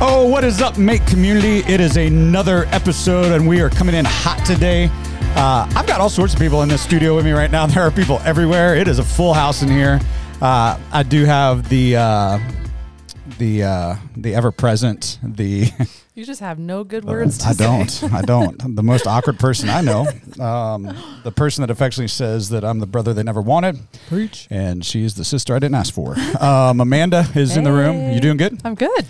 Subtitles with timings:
[0.00, 1.58] Oh, what is up, Make Community?
[1.72, 4.88] It is another episode, and we are coming in hot today.
[5.34, 7.66] Uh, I've got all sorts of people in this studio with me right now.
[7.78, 8.76] There are people everywhere.
[8.76, 9.98] It is a full house in here.
[10.40, 12.38] Uh, I do have the uh,
[13.38, 15.70] the uh, the ever present the.
[16.14, 18.12] You just have no good words to I don't.
[18.12, 18.60] I don't.
[18.64, 20.04] I'm The most awkward person I know.
[20.44, 20.92] Um,
[21.22, 23.78] the person that affectionately says that I'm the brother they never wanted,
[24.08, 24.48] Preach.
[24.50, 26.16] and she's the sister I didn't ask for.
[26.40, 28.10] Um, Amanda is in the room.
[28.12, 28.60] You doing good?
[28.64, 29.06] I'm good.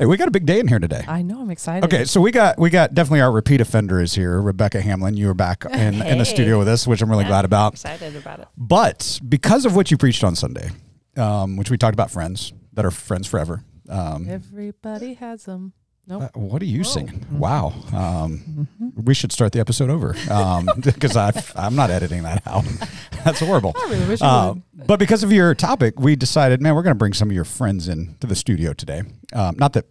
[0.00, 1.04] Hey, we got a big day in here today.
[1.06, 1.42] I know.
[1.42, 1.84] I'm excited.
[1.84, 4.40] Okay, so we got we got definitely our repeat offender is here.
[4.40, 7.44] Rebecca Hamlin, you were back in, in the studio with us, which I'm really glad
[7.44, 7.74] about.
[7.74, 8.48] Excited about it.
[8.56, 10.70] But because of what you preached on Sunday,
[11.18, 13.62] um, which we talked about friends that are friends forever.
[13.90, 15.74] Um, Everybody has them.
[16.06, 16.22] Nope.
[16.22, 17.20] uh, what are you singing?
[17.20, 17.38] Mm-hmm.
[17.38, 17.72] Wow.
[17.92, 20.12] Um, We should start the episode over
[20.84, 22.64] because I I'm not editing that out.
[23.24, 23.74] That's horrible.
[23.76, 24.54] I really wish Uh,
[24.86, 27.44] but because of your topic, we decided, man, we're going to bring some of your
[27.44, 29.02] friends in to the studio today.
[29.32, 29.84] Um, not that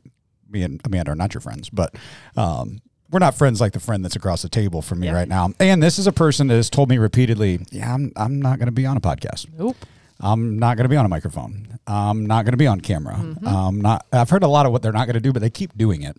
[0.49, 1.95] me and Amanda are not your friends, but
[2.35, 2.79] um,
[3.11, 5.13] we're not friends like the friend that's across the table from me Yeah.
[5.13, 5.51] right now.
[5.59, 8.65] And this is a person that has told me repeatedly, yeah, I'm, I'm not going
[8.67, 9.47] to be on a podcast.
[9.57, 9.77] Nope.
[10.19, 11.79] I'm not going to be on a microphone.
[11.87, 13.15] I'm not going to be on camera.
[13.15, 13.47] Mm-hmm.
[13.47, 14.05] Um, not.
[14.11, 16.01] I've heard a lot of what they're not going to do, but they keep doing
[16.03, 16.17] it.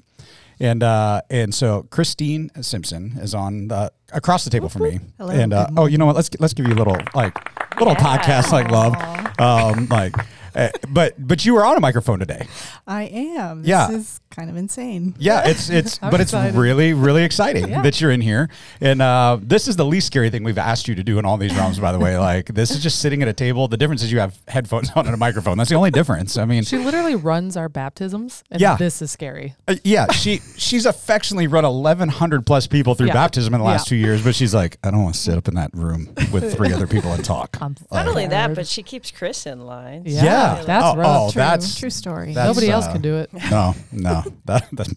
[0.58, 5.00] And uh, and so Christine Simpson is on the across the table from me.
[5.18, 5.30] Hello.
[5.32, 6.16] And uh, oh, you know what?
[6.16, 7.34] Let's let's give you a little like
[7.78, 8.18] little Yeah.
[8.18, 8.94] podcast like love.
[9.38, 10.14] Um, like,
[10.54, 12.46] uh, but but you were on a microphone today.
[12.86, 13.62] I am.
[13.62, 13.90] This Yeah.
[13.90, 15.14] is kind of insane.
[15.18, 16.54] Yeah, it's it's I'm but it's excited.
[16.56, 17.82] really really exciting Yeah.
[17.82, 18.48] that you're in here.
[18.80, 21.36] And uh, this is the least scary thing we've asked you to do in all
[21.36, 21.78] these realms.
[21.78, 23.68] By the way, like this is just sitting at a table.
[23.68, 25.58] The difference is you have headphones on and a microphone.
[25.58, 26.36] That's the only difference.
[26.36, 28.76] I mean, She literally runs our baptisms, and Yeah.
[28.76, 29.54] this is scary.
[29.68, 33.14] Uh, yeah, she she's affectionately run eleven hundred plus people through Yeah.
[33.14, 33.90] baptism in the last Yeah.
[33.90, 36.54] two years, but she's like, I don't want to sit up in that room with
[36.54, 37.56] three other people and talk.
[37.60, 40.02] I'm Not only that, but she keeps Chris in line.
[40.06, 40.62] Yeah, Yeah.
[40.64, 41.06] that's Oh, rough.
[41.08, 42.32] oh, that's- True story.
[42.34, 43.30] that's- Nobody else uh, can do it.
[43.50, 44.88] No, no, that, that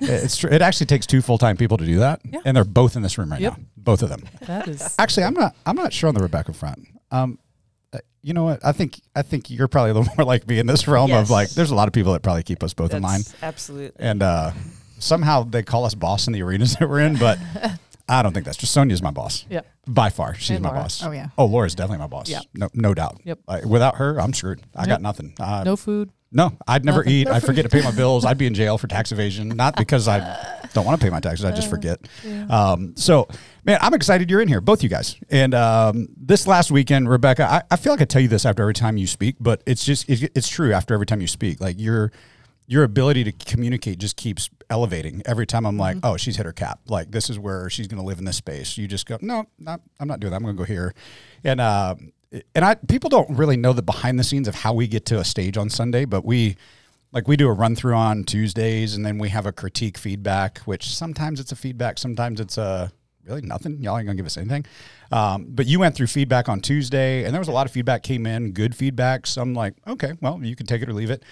[0.00, 0.48] it's true.
[0.50, 2.40] It actually takes two full time people to do that, Yeah.
[2.44, 3.56] and they're both in this room right Yep.
[3.58, 4.22] now, both of them.
[4.46, 4.94] That is.
[4.98, 5.54] Actually, I'm not.
[5.66, 6.86] I'm not sure on the Rebecca front.
[7.10, 7.38] Um,
[7.92, 8.64] uh, you know what?
[8.64, 11.28] I think I think you're probably a little more like me in this realm of
[11.28, 11.50] like.
[11.50, 13.92] There's a lot of people that probably keep us both in line, absolutely.
[14.04, 14.52] and uh,
[14.98, 17.38] somehow they call us boss in the arenas that we're in, but.
[18.10, 19.44] I don't think that's just Sonia's my boss.
[19.48, 19.60] Yeah.
[19.86, 20.82] By far, she's And my Laura.
[20.82, 21.02] boss.
[21.02, 21.28] Oh, yeah.
[21.38, 22.28] Oh, Laura's definitely my boss.
[22.28, 22.42] Yep.
[22.54, 23.20] No, no doubt.
[23.24, 23.38] Yep.
[23.46, 24.60] Like, without her, I'm screwed.
[24.76, 25.34] I got nothing.
[25.40, 26.10] Uh, No food.
[26.32, 27.12] no, I'd never Nothing.
[27.12, 27.28] eat.
[27.28, 28.24] I'd forget to pay my bills.
[28.24, 29.48] I'd be in jail for tax evasion.
[29.48, 30.18] Not because I
[30.74, 31.44] don't want to pay my taxes.
[31.44, 31.98] I just forget.
[32.48, 33.26] Um, so,
[33.64, 35.16] man, I'm excited you're in here, both you guys.
[35.30, 38.62] And um, this last weekend, Rebecca, I, I feel like I tell you this after
[38.62, 41.60] every time you speak, but it's just it, it's true after every time you speak.
[41.60, 42.12] Like your
[42.70, 45.66] your ability to communicate just keeps elevating every time.
[45.66, 46.78] I'm like, oh, she's hit her cap.
[46.86, 48.78] Like this is where she's going to live in this space.
[48.78, 50.36] You just go, no, not, I'm not doing that.
[50.36, 50.94] I'm going to go here,
[51.44, 51.60] and.
[51.60, 51.96] Uh,
[52.54, 55.18] and I people don't really know the behind the scenes of how we get to
[55.18, 56.54] a stage on Sunday, but we
[57.10, 60.58] like we do a run through on Tuesdays and then we have a critique feedback,
[60.58, 62.92] which sometimes it's a feedback, sometimes it's a
[63.30, 63.80] really nothing.
[63.80, 64.66] Y'all ain't gonna give us anything.
[65.12, 68.02] Um, but you went through feedback on Tuesday and there was a lot of feedback
[68.02, 69.26] came in, good feedback.
[69.26, 71.22] Some like, okay, well, you can take it or leave it.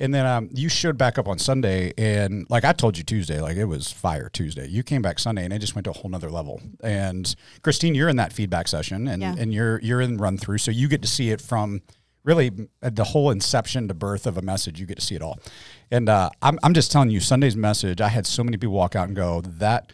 [0.00, 3.40] And then um, you showed back up on Sunday, and like I told you Tuesday,
[3.40, 4.68] like it was fire Tuesday.
[4.68, 6.60] You came back Sunday, and it just went to a whole nother level.
[6.84, 9.34] And Christine, you're in that feedback session, and Yeah.
[9.36, 11.82] and you're you're in run through, so you get to see it from
[12.22, 14.78] really the whole inception to birth of a message.
[14.78, 15.40] You get to see it all.
[15.90, 18.00] And uh, I'm I'm just telling you, Sunday's message.
[18.00, 19.92] I had so many people walk out and go that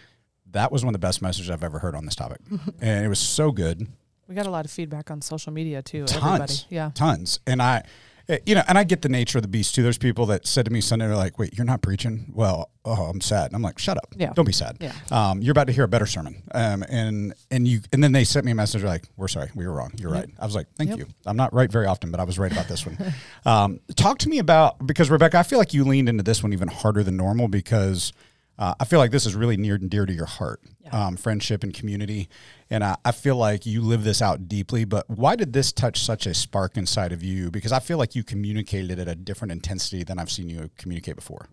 [0.54, 2.38] that was one of the best messages I've ever heard on this topic,
[2.80, 3.86] and it was so good
[4.28, 6.06] We got a lot of feedback on social media too.
[6.06, 6.54] tons, Everybody.
[6.70, 6.90] Yeah.
[6.94, 7.40] tons.
[7.46, 7.82] And I,
[8.28, 9.82] eh, you know, and I get the nature of the beast too.
[9.82, 13.04] There's people that said to me Sunday, they're like, "Wait, you're not preaching?" Well, oh,
[13.10, 13.46] I'm sad.
[13.48, 14.14] And I'm like, "Shut up!
[14.16, 14.32] Yeah.
[14.34, 14.78] Don't be sad.
[14.80, 14.92] Yeah.
[15.10, 18.24] Um, you're about to hear a better sermon." Um, and and you and then they
[18.24, 19.92] sent me a message like, "We're sorry, we were wrong.
[19.98, 20.98] You're right." I was like, "Thank Yep.
[21.00, 21.06] you.
[21.26, 22.96] I'm not right very often, but I was right about this one."
[23.44, 26.54] um, talk to me about because Rebecca, I feel like you leaned into this one
[26.54, 28.12] even harder than normal because.
[28.58, 30.60] Uh, I feel like this is really near and dear to your heart,
[30.92, 32.28] um, friendship and community.
[32.70, 34.84] And I, I feel like you live this out deeply.
[34.84, 37.50] But why did this touch such a spark inside of you?
[37.50, 41.16] Because I feel like you communicated at a different intensity than I've seen you communicate
[41.16, 41.48] before.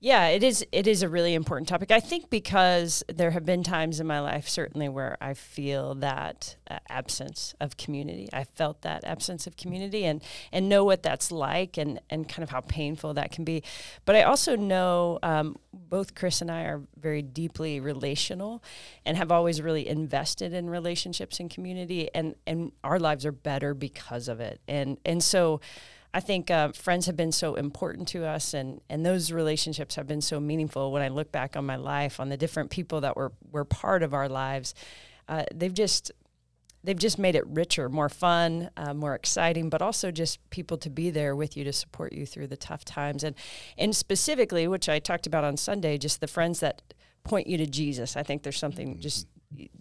[0.00, 0.64] Yeah, it is.
[0.70, 1.90] It is a really important topic.
[1.90, 6.54] I think because there have been times in my life, certainly, where I feel that
[6.70, 8.28] uh, absence of community.
[8.32, 10.22] I felt that absence of community, and
[10.52, 13.64] and know what that's like, and and kind of how painful that can be.
[14.04, 18.62] But I also know um, both Chris and I are very deeply relational,
[19.04, 23.74] and have always really invested in relationships and community, and and our lives are better
[23.74, 24.60] because of it.
[24.68, 25.60] And and so.
[26.14, 30.06] I think uh, friends have been so important to us, and and those relationships have
[30.06, 30.90] been so meaningful.
[30.90, 34.02] When I look back on my life, on the different people that were were part
[34.02, 34.74] of our lives,
[35.28, 36.10] uh, they've just
[36.82, 40.88] they've just made it richer, more fun, uh, more exciting, but also just people to
[40.88, 43.22] be there with you to support you through the tough times.
[43.22, 43.36] And
[43.76, 46.82] and specifically, which I talked about on Sunday, just the friends that
[47.22, 48.16] point you to Jesus.
[48.16, 49.26] I think there's something just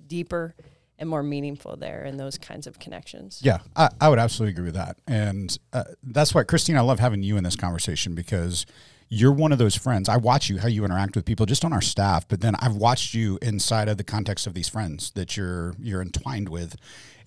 [0.08, 0.56] deeper
[1.00, 3.40] and more meaningful there in those kinds of connections.
[3.44, 4.98] Yeah, I, I would absolutely agree with that.
[5.08, 8.66] And uh, that's why, Christine, I love having you in this conversation because
[9.10, 10.10] you're one of those friends.
[10.10, 12.76] I watch you, how you interact with people just on our staff, but then I've
[12.76, 16.76] watched you inside of the context of these friends that you're you're entwined with.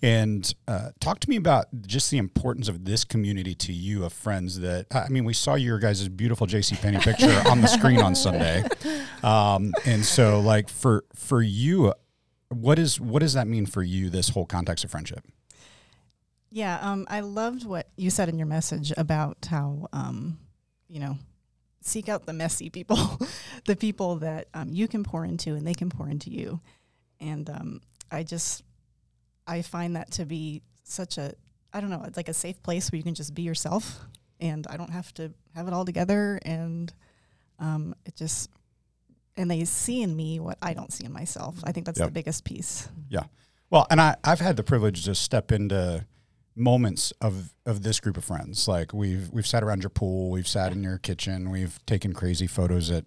[0.03, 4.13] And uh, talk to me about just the importance of this community to you of
[4.13, 6.75] friends that, I mean, we saw your guys' beautiful J.C.
[6.75, 8.63] Penney picture on the screen on Sunday.
[9.23, 11.93] Um, and so like for, for you,
[12.51, 15.25] what is, what does that mean for you, this whole context of friendship?
[16.49, 20.37] Yeah, um, I loved what you said in your message about how, um,
[20.89, 21.17] you know,
[21.81, 22.97] seek out the messy people,
[23.65, 26.59] the people that um, you can pour into and they can pour into you.
[27.21, 27.81] And um,
[28.11, 28.63] I just,
[29.47, 31.33] I find that to be such a,
[31.73, 33.99] I don't know, it's like a safe place where you can just be yourself
[34.41, 36.39] and I don't have to have it all together.
[36.43, 36.91] And
[37.59, 38.49] um, it just,
[39.37, 41.55] and they see in me what I don't see in myself.
[41.63, 42.07] I think that's Yep.
[42.09, 42.89] the biggest piece.
[43.09, 43.23] Yeah.
[43.69, 46.05] Well, and I, I've had the privilege to step into
[46.55, 48.67] moments of, of this group of friends.
[48.67, 52.47] Like we've we've sat around your pool, we've sat in your kitchen, we've taken crazy
[52.47, 53.05] photos at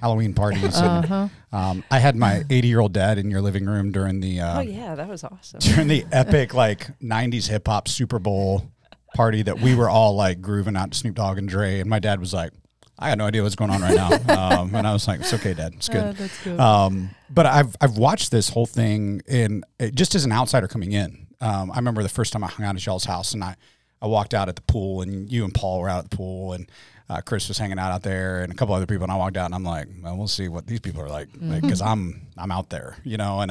[0.00, 0.76] Halloween parties.
[0.76, 1.28] Uh-huh.
[1.52, 4.58] um, I had my 80 year old dad in your living room during the uh,
[4.58, 5.60] oh yeah, that was awesome.
[5.60, 8.70] during the epic like 90s hip hop Super Bowl
[9.14, 11.80] party that we were all like grooving out to Snoop Dogg and Dre.
[11.80, 12.52] And my dad was like,
[12.98, 14.08] I had no idea what's going on right now.
[14.58, 15.74] Um, and I was like, it's okay, dad.
[15.74, 16.04] It's good.
[16.04, 16.58] Uh, that's good.
[16.60, 20.92] Um, but I've I've watched this whole thing in it, just as an outsider coming
[20.92, 21.26] in.
[21.40, 23.56] Um, I remember the first time I hung out at y'all's house, and I
[24.00, 26.52] I walked out at the pool, and you and Paul were out at the pool,
[26.52, 26.70] and
[27.10, 29.36] uh, Chris was hanging out out there, and a couple other people, and I walked
[29.36, 31.28] out, and I'm like, well, we'll see what these people are like,
[31.62, 33.50] because I'm I'm out there, you know, and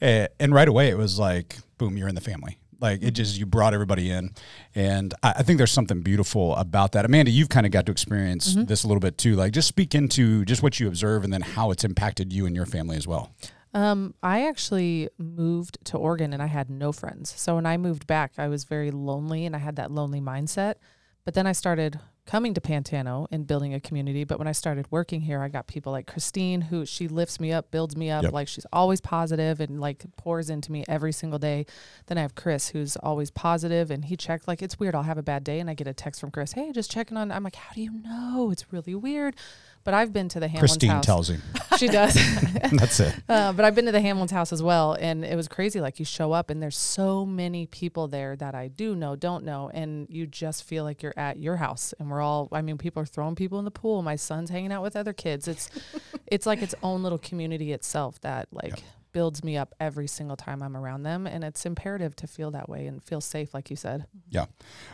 [0.00, 2.58] eh, and right away it was like, boom, you're in the family.
[2.80, 4.30] Like it just you brought everybody in,
[4.74, 7.04] and I, I think there's something beautiful about that.
[7.04, 9.36] Amanda, you've kind of got to experience this a little bit too.
[9.36, 12.54] Like just speak into just what you observe, and then how it's impacted you and
[12.54, 13.32] your family as well.
[13.74, 17.34] Um, I actually moved to Oregon and I had no friends.
[17.36, 20.76] So when I moved back, I was very lonely and I had that lonely mindset.
[21.24, 24.24] But then I started coming to Pantano and building a community.
[24.24, 27.52] But when I started working here, I got people like Christine, who she lifts me
[27.52, 28.24] up, builds me up.
[28.24, 28.32] Yep.
[28.32, 31.66] Like she's always positive and like pours into me every single day.
[32.06, 34.48] Then I have Chris, who's always positive, and he checked.
[34.48, 34.94] Like it's weird.
[34.94, 37.16] I'll have a bad day and I get a text from Chris, "Hey, just checking
[37.16, 39.36] on." I'm like, "How do you know?" It's really weird.
[39.84, 40.70] But I've been to the Hamlin's house.
[40.70, 41.06] Christine house.
[41.06, 41.42] tells him.
[41.76, 42.14] She does.
[42.72, 43.14] That's it.
[43.28, 45.80] Uh, but I've been to the Hamlin's house as well, and it was crazy.
[45.80, 49.44] Like you show up, and there's so many people there that I do know, don't
[49.44, 51.92] know, and you just feel like you're at your house.
[51.98, 54.02] And we're all, I mean, people are throwing people in the pool.
[54.02, 55.48] My son's hanging out with other kids.
[55.48, 55.68] It's,
[56.28, 60.62] it's like its own little community itself that like builds me up every single time
[60.62, 63.76] I'm around them, and it's imperative to feel that way and feel safe, like you
[63.76, 64.06] said.
[64.28, 64.46] Yeah.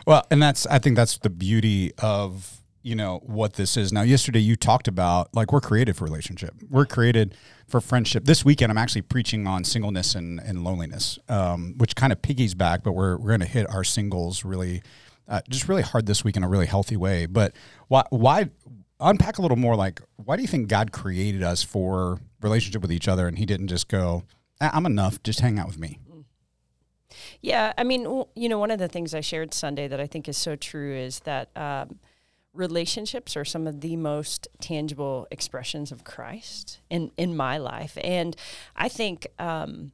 [0.07, 3.93] Well, and that's I think that's the beauty of you know what this is.
[3.93, 6.53] Now, yesterday you talked about like we're created for relationship.
[6.69, 7.35] We're created
[7.67, 8.25] for friendship.
[8.25, 12.55] This weekend I'm actually preaching on singleness and, and loneliness, um, which kind of piggies
[12.55, 14.81] back, but we're we're going to hit our singles really,
[15.27, 17.25] uh, just really hard this week in a really healthy way.
[17.25, 17.53] But
[17.87, 18.49] why why
[18.99, 19.75] unpack a little more?
[19.75, 23.45] Like why do you think God created us for relationship with each other, and He
[23.45, 24.23] didn't just go,
[24.59, 25.99] "Ah, I'm enough, just hang out with me.
[27.41, 30.29] Yeah, I mean, you know, one of the things I shared Sunday that I think
[30.29, 31.99] is so true is that um,
[32.53, 38.35] relationships are some of the most tangible expressions of Christ in in my life, and
[38.75, 39.91] I think um,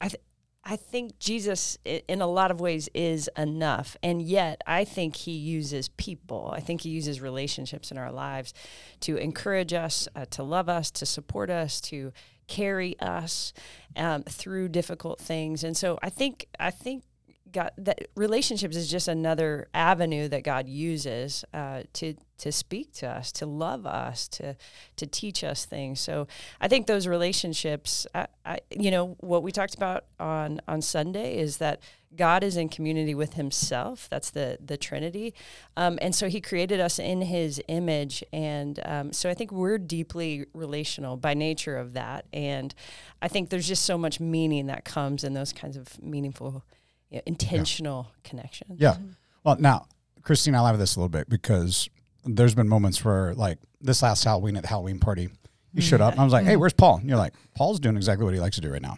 [0.00, 0.08] I.
[0.08, 0.22] Th-
[0.62, 3.96] I think Jesus, in a lot of ways, is enough.
[4.02, 6.52] And yet, I think he uses people.
[6.54, 8.52] I think he uses relationships in our lives
[9.00, 12.12] to encourage us, uh, to love us, to support us, to
[12.46, 13.54] carry us
[13.96, 15.64] um, through difficult things.
[15.64, 17.04] And so, I think, I think.
[17.52, 23.06] God, that relationships is just another avenue that God uses uh, to to speak to
[23.06, 24.56] us, to love us, to
[24.96, 26.00] to teach us things.
[26.00, 26.26] So
[26.60, 31.38] I think those relationships, I, I, you know, what we talked about on on Sunday
[31.38, 31.80] is that
[32.16, 34.08] God is in community with Himself.
[34.08, 35.34] That's the the Trinity,
[35.76, 39.78] um, and so He created us in His image, and um, so I think we're
[39.78, 42.24] deeply relational by nature of that.
[42.32, 42.74] And
[43.22, 46.64] I think there's just so much meaning that comes in those kinds of meaningful,
[47.10, 48.78] you know, intentional connections.
[48.80, 48.96] Yeah.
[49.44, 49.86] Well, now,
[50.22, 51.88] Christine, I'll have this a little bit because
[52.24, 55.28] there's been moments where, like this last Halloween at the Halloween party,
[55.72, 56.96] you showed up and I was like, hey, where's Paul?
[56.98, 58.96] And you're like, Paul's doing exactly what he likes to do right now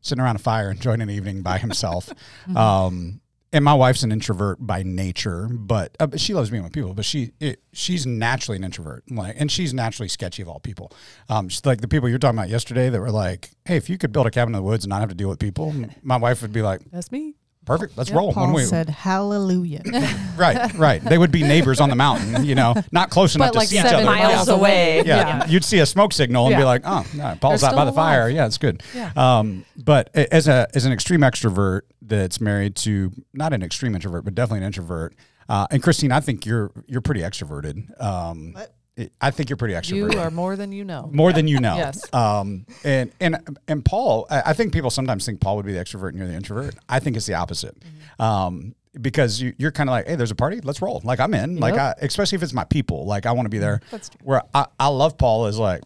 [0.00, 2.10] sitting around a fire, enjoying an evening by himself.
[2.54, 6.72] um, and my wife's an introvert by nature, but, uh, but she loves being with
[6.72, 6.92] people.
[6.92, 10.92] But she it, she's naturally an introvert, like, and she's naturally sketchy of all people.
[11.30, 13.96] Um, she's like the people you're talking about yesterday that were like, "Hey, if you
[13.96, 16.18] could build a cabin in the woods and not have to deal with people," my
[16.18, 17.36] wife would be like, That's me.
[17.68, 19.82] "Perfect, let's Yeah, roll." Paul when we, said, "Hallelujah."
[20.36, 23.52] right, right, they would be neighbors on the mountain, you know, not close enough But
[23.52, 24.16] to like see each seven other.
[24.18, 25.02] miles away.
[25.04, 27.82] Yeah, you'd see a smoke signal and be like, "Oh, no, Paul's They're out by
[27.82, 28.82] still the fire." Yeah, it's good.
[28.94, 29.12] Yeah.
[29.14, 34.24] Um, but as a as an extreme extrovert that's married to not an extreme introvert,
[34.24, 35.14] but definitely an introvert.
[35.48, 38.00] Uh, and Christine, I think you're you're pretty extroverted.
[38.02, 38.74] Um, What?
[39.20, 40.14] I think you're pretty extroverted.
[40.14, 41.08] You are more than you know.
[41.12, 41.76] more than you know.
[41.76, 42.12] Yes.
[42.12, 46.10] Um, and and and Paul, I think people sometimes think Paul would be the extrovert
[46.10, 46.74] and you're the introvert.
[46.88, 47.76] I think it's the opposite.
[48.18, 51.00] Um, because you, you're kind of like, hey, there's a party, let's roll.
[51.04, 51.58] Like I'm in.
[51.58, 53.06] Like I, especially if it's my people.
[53.06, 53.80] Like I want to be there.
[53.90, 54.20] That's true.
[54.24, 55.82] Where I, I love Paul is like,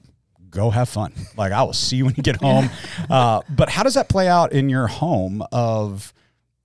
[0.51, 1.13] go have fun.
[1.37, 2.71] Like I will see you when you get home.
[3.11, 6.13] uh, but how does that play out in your home of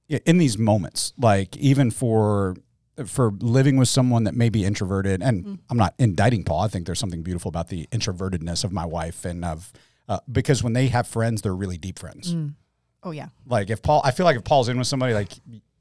[0.07, 1.13] in these moments?
[1.17, 2.55] Like even for
[3.05, 6.61] for living with someone that may be introverted, and I'm not indicting Paul.
[6.61, 9.71] I think there's something beautiful about the introvertedness of my wife and of
[10.09, 12.35] uh, because when they have friends, they're really deep friends.
[13.03, 13.27] oh yeah.
[13.45, 15.31] Like if Paul, I feel like if Paul's in with somebody, like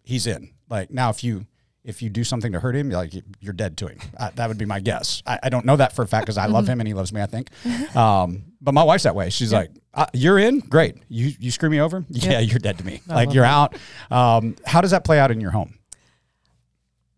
[0.03, 0.51] he's in.
[0.69, 1.47] Like now, if you
[1.85, 3.99] if you do something to hurt him, you're like you're dead to him.
[4.19, 5.23] I, that would be my guess.
[5.25, 7.13] I, I don't know that for a fact because I love him and he loves
[7.13, 7.23] me.
[7.23, 7.49] I think.
[7.97, 9.31] Um, but my wife's that way.
[9.31, 10.97] She's like, uh, "You're in, great.
[11.09, 13.01] You you screw me over, yeah, you're dead to me.
[13.09, 13.77] I like you're out."
[14.11, 15.79] Um, how does that play out in your home?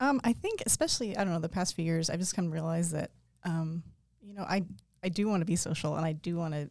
[0.00, 2.50] Um, I think especially I don't know the past few years I've just come to
[2.50, 3.10] realize that
[3.44, 3.82] um,
[4.22, 4.64] you know I
[5.02, 6.70] I do want to be social and I do want to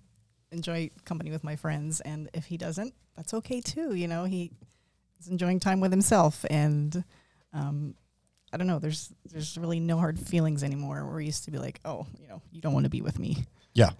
[0.51, 4.51] enjoy company with my friends and if he doesn't that's okay too you know he
[5.19, 7.03] is enjoying time with himself and
[7.53, 7.95] um,
[8.53, 11.57] I don't know there's there's really no hard feelings anymore where we used to be
[11.57, 13.45] like oh you know you don't want to be with me
[13.77, 13.91] Yeah.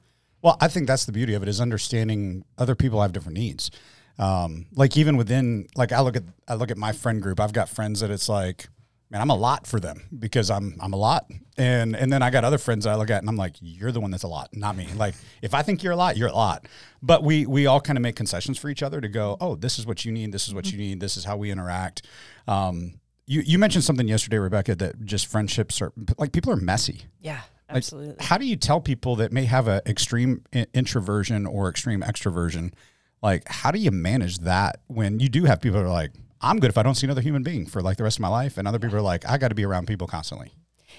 [0.42, 3.70] Well, I think that's the beauty of it is understanding other people have different needs.
[4.18, 7.40] Um, like even within, like I look at, I look at my friend group.
[7.40, 8.70] I've got friends that it's like,
[9.10, 11.30] man, I'm a lot for them because I'm, I'm a lot.
[11.58, 14.02] And, and then I got other friends I look at and I'm like, you're the
[14.02, 14.88] one that's a lot, not me.
[14.96, 16.68] Like if I think you're a lot, you're a lot.
[17.02, 19.80] But we, we all kind of make concessions for each other to go, oh, this
[19.80, 20.32] is what you need.
[20.32, 21.00] This is what you need.
[21.00, 22.06] This is how we interact.
[22.48, 27.04] Um, you, you mentioned something yesterday, Rebecca, that just friendships are like people are messy.
[27.20, 28.16] Yeah, Like, absolutely.
[28.24, 32.74] how do you tell people that may have an extreme introversion or extreme extroversion?
[33.22, 36.60] Like, how do you manage that when you do have people that are like, I'm
[36.60, 38.58] good if I don't see another human being for like the rest of my life,
[38.58, 40.54] and other people are like, I got to be around people constantly.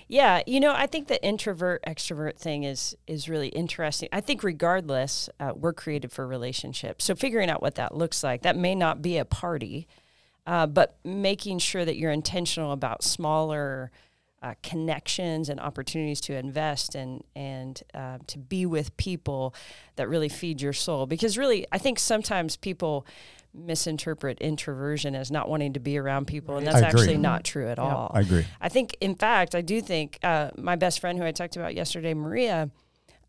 [0.07, 4.09] Yeah, you know, I think the introvert extrovert thing is is really interesting.
[4.13, 7.05] I think regardless, uh, we're created for relationships.
[7.05, 9.87] So figuring out what that looks like, that may not be a party,
[10.47, 13.91] uh, but making sure that you're intentional about smaller
[14.43, 19.55] uh, connections and opportunities to invest and and uh, to be with people
[19.97, 21.07] that really feed your soul.
[21.07, 23.07] Because really, I think sometimes people
[23.59, 27.79] misinterpret introversion as not wanting to be around people, and that's actually not true at
[27.79, 28.11] all.
[28.15, 28.47] I agree.
[28.61, 31.75] I think, in fact, I do think uh, my best friend who I talked about
[31.75, 32.71] yesterday, Maria,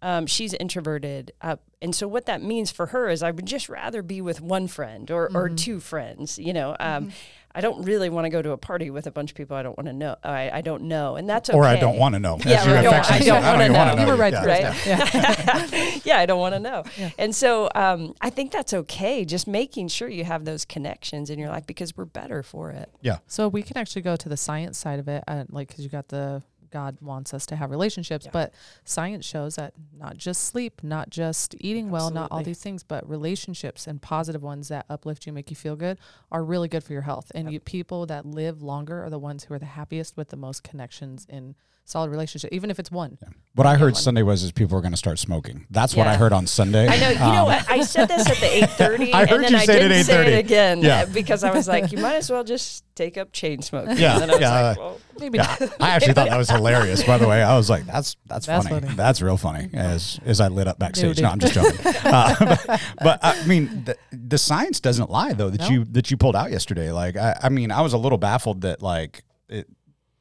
[0.01, 1.33] um, she's introverted.
[1.41, 4.41] Uh, and so, what that means for her is I would just rather be with
[4.41, 6.39] one friend or, or two friends.
[6.39, 7.11] You know, um,
[7.55, 9.63] I don't really want to go to a party with a bunch of people I
[9.63, 10.15] don't want to know.
[10.23, 11.15] I, I don't know.
[11.15, 11.57] And that's okay.
[11.57, 12.35] Or I don't want to know.
[12.35, 14.01] as Yeah, you or I don't- affectionately I don't wanna even wanna know.
[14.01, 14.45] You were right Yeah.
[14.45, 14.85] right?
[14.85, 15.99] Yeah.
[16.05, 16.83] yeah, I don't want to know.
[17.17, 19.25] And so um, I think that's okay.
[19.25, 22.89] Just making sure you have those connections in your life because we're better for it.
[23.01, 23.17] Yeah.
[23.27, 25.89] So we can actually go to the science side of it, uh, like because you
[25.89, 30.81] got the God wants us to have relationships, but science shows that not just sleep,
[30.83, 35.25] not just eating well, not all these things, but relationships and positive ones that uplift
[35.25, 35.97] you, make you feel good,
[36.31, 37.31] are really good for your health.
[37.35, 40.37] And you, people that live longer are the ones who are the happiest with the
[40.37, 41.55] most connections in
[41.89, 43.17] solid relationship, even if it's one.
[43.55, 44.01] What I heard one.
[44.01, 45.65] Sunday was is people were going to start smoking.
[45.69, 46.87] That's what I heard on Sunday.
[46.87, 47.09] I know.
[47.09, 47.69] You know Um, what?
[47.69, 49.81] I said this at the eight thirty, I heard and then you I say it
[49.83, 50.27] at didn't say 8:30.
[50.27, 51.01] it again Yeah.
[51.01, 53.97] uh, because I was like, you might as well just take up chain smoking.
[53.97, 54.61] Yeah, And then I was yeah.
[54.61, 55.73] like, well, Maybe Yeah, not.
[55.81, 57.03] I actually thought that was hilarious.
[57.03, 58.79] By the way, I was like, "That's that's, That's funny.
[58.81, 58.95] funny.
[58.95, 61.17] That's real funny." As as I lit up backstage.
[61.17, 61.23] dude.
[61.23, 61.77] No, I'm just joking.
[62.05, 65.67] uh, but, but, I mean, the, the science doesn't lie though that No.
[65.69, 66.93] you that you pulled out yesterday.
[66.93, 69.67] Like, I, I mean, I was a little baffled that like it, it,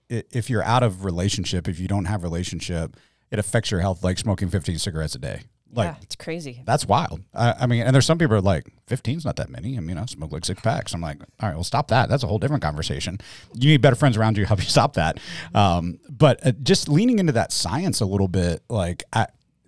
[0.09, 2.97] if you're out of relationship, if you don't have relationship,
[3.31, 5.43] it affects your health like smoking 15 cigarettes a day.
[5.71, 6.63] Like yeah, it's crazy.
[6.65, 7.21] that's wild.
[7.35, 9.77] I, I mean, and there's some people are like, 15's not that many.
[9.77, 10.95] I mean, I smoke like six packs.
[10.95, 12.09] I'm like, all right, well, stop that.
[12.09, 13.19] That's a whole different conversation.
[13.53, 15.19] You need better friends around you to help you stop that.
[15.55, 19.27] Um, but uh, just leaning into that science a little bit, like, I,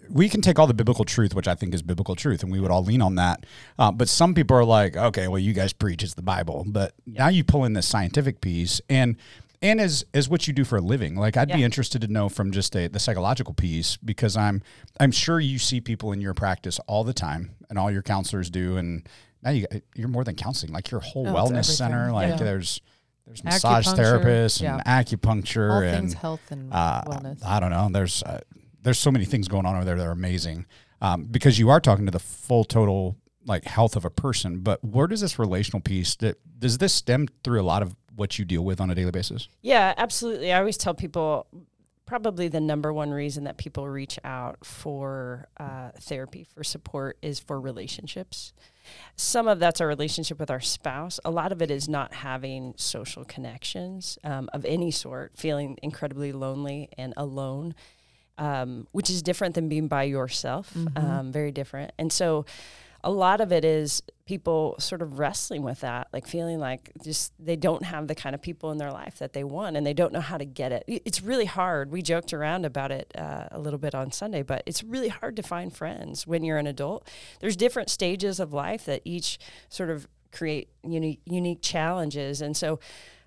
[0.09, 2.61] we can take all the biblical truth, which I think is biblical truth, and we
[2.61, 3.45] would all lean on that.
[3.79, 6.95] Uh, but some people are like, okay, well, you guys preach it's the Bible, but
[7.07, 9.17] now you pull in this scientific piece, and
[9.63, 12.29] and as as what you do for a living, like I'd be interested to know
[12.29, 14.63] from just a, the psychological piece because I'm
[14.99, 18.49] I'm sure you see people in your practice all the time, and all your counselors
[18.51, 19.07] do, and
[19.43, 22.37] now you you're more than counseling, like your whole Oh, wellness center, like Yeah.
[22.37, 22.81] there's
[23.27, 24.81] there's massage therapists yeah.
[24.85, 27.45] and acupuncture All and health and uh, wellness.
[27.45, 27.89] I don't know.
[27.93, 28.41] There's uh,
[28.83, 30.67] there's so many things going on over there that are amazing
[31.03, 34.61] um, because you are talking to the full total like health of a person.
[34.61, 38.39] But where does this relational piece that does this stem through a lot of what
[38.39, 39.49] you deal with on a daily basis?
[39.63, 40.53] Yeah, absolutely.
[40.53, 41.47] I always tell people
[42.11, 47.39] probably the number one reason that people reach out for uh, therapy for support is
[47.39, 48.53] for relationships.
[49.15, 51.21] Some of that's our relationship with our spouse.
[51.25, 56.33] A lot of it is not having social connections um, of any sort, feeling incredibly
[56.33, 57.77] lonely and alone,
[58.39, 60.77] um, which is different than being by yourself.
[60.97, 61.93] Um, very different.
[61.97, 62.45] And so,
[63.03, 67.33] a lot of it is people sort of wrestling with that, like feeling like just
[67.39, 69.95] they don't have the kind of people in their life that they want and they
[69.95, 70.85] don't know how to get it.
[70.87, 71.91] It's really hard.
[71.91, 75.37] We joked around about it uh, a little bit on Sunday, but it's really hard
[75.37, 77.09] to find friends when you're an adult.
[77.41, 79.39] There's different stages of life that each
[79.69, 82.41] sort of create unique, unique challenges.
[82.41, 82.79] And so,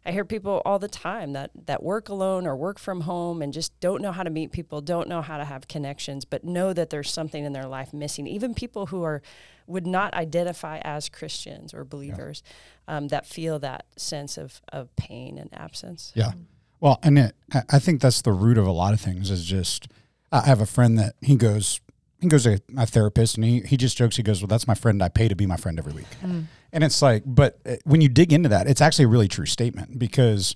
[0.06, 3.54] I hear people all the time that that work alone or work from home and
[3.54, 6.74] just don't know how to meet people, don't know how to have connections, but know
[6.74, 8.28] that there's something in their life missing.
[8.28, 9.22] Even people who are
[9.68, 12.44] would not identify as Christians or believers
[12.88, 16.12] um, that feel that sense of of pain and absence.
[16.16, 16.32] Yeah.
[16.80, 19.46] Well, and it, I- I think that's the root of a lot of things is
[19.46, 19.88] just,
[20.32, 21.80] I have a friend that he goes,
[22.20, 24.74] he goes to a therapist and he, he just jokes, he goes, well, that's my
[24.76, 25.02] friend.
[25.02, 26.08] I pay to be my friend every week.
[26.22, 29.46] And it's like, but uh, when you dig into that, it's actually a really true
[29.46, 30.56] statement because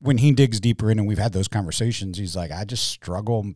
[0.00, 3.54] when he digs deeper in and we've had those conversations, he's like, I just struggle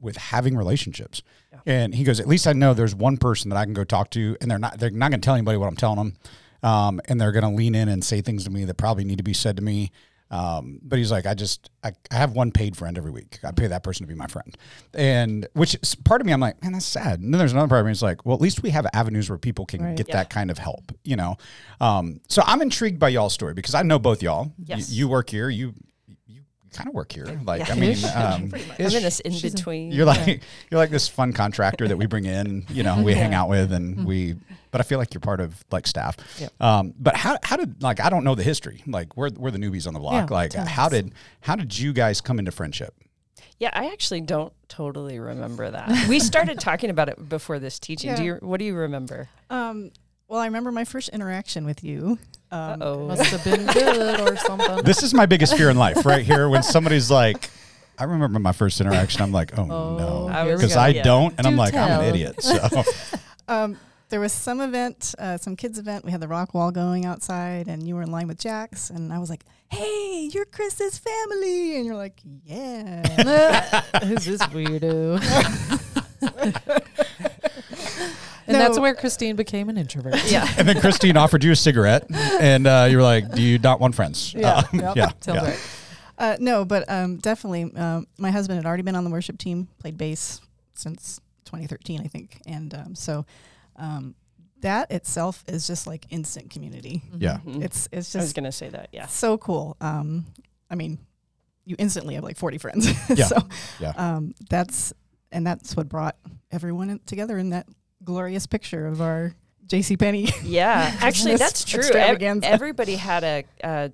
[0.00, 1.22] with having relationships.
[1.66, 4.10] And he goes, at least I know there's one person that I can go talk
[4.10, 6.14] to and they're not, they're not going to tell anybody what I'm telling them.
[6.62, 9.18] Um, and they're going to lean in and say things to me that probably need
[9.18, 9.90] to be said to me.
[10.30, 13.38] Um, but he's like, I just, I, I have one paid friend every week.
[13.44, 14.56] I pay that person to be my friend.
[14.94, 17.20] And which is part of me, I'm like, man, that's sad.
[17.20, 19.28] And then there's another part of me, it's like, well, at least we have avenues
[19.28, 19.96] where people can Right.
[19.96, 20.16] get Yeah.
[20.16, 21.36] that kind of help, you know?
[21.82, 24.52] Um, so I'm intrigued by y'all's story because I know both y'all.
[24.64, 24.90] Yes.
[24.90, 25.50] You, you work here.
[25.50, 25.74] You
[26.72, 27.40] kind of work here.
[27.44, 29.92] Like, I mean, um, I'm in this in between.
[29.92, 30.26] You're like
[30.70, 33.72] you're like this fun contractor that we bring in, you know, we hang out with,
[33.72, 34.36] and we.
[34.70, 36.16] But I feel like you're part of like staff.
[36.38, 36.62] Yep.
[36.62, 38.82] Um, but how how did like I don't know the history.
[38.86, 40.30] Like we're we're the newbies on the block.
[40.30, 40.92] Yeah, like how us.
[40.92, 42.94] did how did you guys come into friendship?
[43.58, 46.08] Yeah, I actually don't totally remember that.
[46.08, 48.14] we started talking about it before this teaching.
[48.14, 48.34] Do you?
[48.40, 49.28] What do you remember?
[49.50, 49.92] Um,
[50.32, 52.18] well, I remember my first interaction with you.
[52.50, 53.06] Um, oh.
[53.08, 54.82] Must have been good or something.
[54.82, 56.48] This is my biggest fear in life, right here.
[56.48, 57.50] When somebody's like,
[57.98, 59.20] I remember my first interaction.
[59.20, 60.74] I'm like, oh, Oh, no, I here we because.
[60.74, 61.02] I Yeah.
[61.02, 62.42] don't, and I'm Do like, I'm an idiot.
[62.42, 62.82] So
[63.48, 63.76] Um,
[64.08, 66.06] there was some event, uh, some kids event.
[66.06, 69.12] We had the rock wall going outside, and you were in line with Jax, and
[69.12, 75.18] I was like, "Hey, you're Chris's family," and you're like, "Yeah." Who's this weirdo?
[78.54, 78.66] And No.
[78.68, 80.30] that's where Christine became an introvert.
[80.30, 80.46] Yeah.
[80.58, 83.80] and then Christine offered you a cigarette, and uh, you were like, do you not
[83.80, 84.34] want friends?
[84.34, 84.96] Yeah, Um, yep.
[84.96, 85.44] yeah, Sounds yeah.
[85.48, 85.58] right.
[86.18, 89.66] Uh, no, but um, definitely, um, my husband had already been on the worship team,
[89.78, 90.40] played bass
[90.74, 93.26] since 2013, I think, and um, so
[93.76, 94.14] um,
[94.60, 97.02] that itself is just like instant community.
[97.18, 97.38] Yeah.
[97.44, 97.64] Mhm.
[97.64, 98.90] It's it's I was just gonna say that.
[98.92, 99.06] Yeah.
[99.06, 99.76] so cool.
[99.80, 100.26] Um,
[100.70, 100.98] I mean,
[101.64, 102.86] you instantly have like 40 friends.
[103.08, 103.24] Yeah.
[103.26, 103.36] so
[103.80, 103.92] Yeah.
[103.96, 104.92] um, that's
[105.32, 106.16] and that's what brought
[106.52, 107.66] everyone in, together in that
[108.04, 109.34] glorious picture of our
[109.66, 109.96] J.C.
[109.96, 110.28] Penney.
[110.44, 111.82] Yeah, actually, that's true.
[111.92, 113.92] Ev- everybody had a, a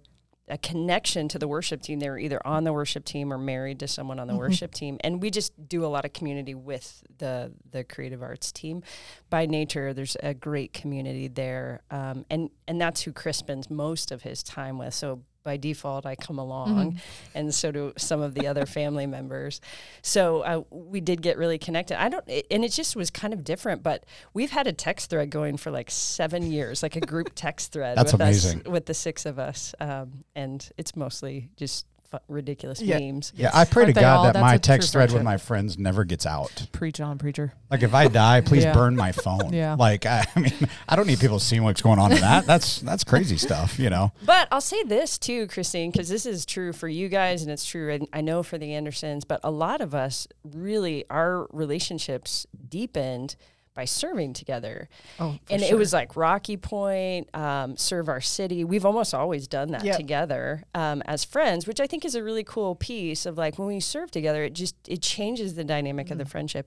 [0.51, 1.99] a connection to the worship team.
[2.01, 4.39] They were either on the worship team or married to someone on the Mhm.
[4.39, 8.51] worship team, and we just do a lot of community with the the creative arts
[8.51, 8.83] team.
[9.29, 14.11] By nature, there's a great community there, um, and and that's who Chris spends most
[14.11, 14.95] of his time with.
[14.95, 15.23] So.
[15.49, 17.01] By default, I come along,
[17.35, 19.63] and so do some of the other family members.
[20.03, 21.99] So uh, we did get really connected.
[21.99, 23.83] I don't, it, and it just was kind of different.
[23.83, 27.73] But we've had a text thread going for like seven years, like a group text
[27.73, 27.97] thread.
[27.97, 28.61] That's with amazing.
[28.61, 32.99] Us, with the six of us, um, and it's mostly just fu- ridiculous Yeah.
[32.99, 33.33] memes.
[33.37, 34.25] Yeah, I pray to Aren't they God all?
[34.25, 36.67] that That's my text thread with my friends never gets out.
[36.73, 37.53] Preach on, preacher.
[37.71, 38.73] Like if I die, please Yeah.
[38.73, 39.53] burn my phone.
[39.53, 39.75] Yeah.
[39.79, 40.53] Like I, I mean,
[40.89, 42.47] I don't need people seeing what's going on in that.
[42.47, 44.13] That's that's crazy stuff, you know.
[44.25, 47.65] But I'll say this too, Christine, because this is true for you guys and it's
[47.65, 52.47] true, and I know for the Andersons, but a lot of us really, our relationships
[52.69, 53.37] deepened
[53.79, 54.89] by serving together.
[55.21, 58.65] Oh, for and it was like Rocky Point, um, serve our city.
[58.65, 59.97] We've almost always done that Yep.
[59.97, 63.69] together um, as friends, which I think is a really cool piece of like when
[63.69, 66.67] we serve together, it just it changes the dynamic of the friendship,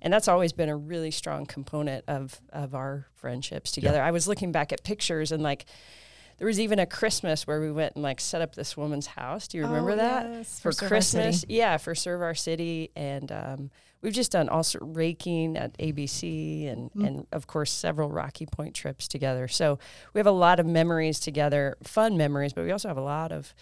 [0.00, 4.00] and that's always been a really strong component of of our friendships together.
[4.00, 5.64] I was looking back at pictures and like
[6.38, 9.48] there was even a Christmas where we went and like set up this woman's house.
[9.48, 10.86] Do you remember Oh, that yes, for, City.
[10.88, 11.44] Christmas?
[11.48, 13.70] Yeah, for Serve Our City, and um,
[14.02, 17.06] we've just done all sort of raking at ABC, and Mm.
[17.06, 19.48] and of course several Rocky Point trips together.
[19.48, 19.78] So
[20.12, 23.32] we have a lot of memories together, fun memories, but we also have a lot
[23.32, 23.54] of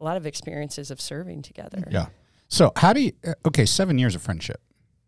[0.00, 1.86] a lot of experiences of serving together.
[1.90, 2.06] Yeah.
[2.46, 3.12] So how do you?
[3.26, 4.60] uh, Okay, seven years of friendship.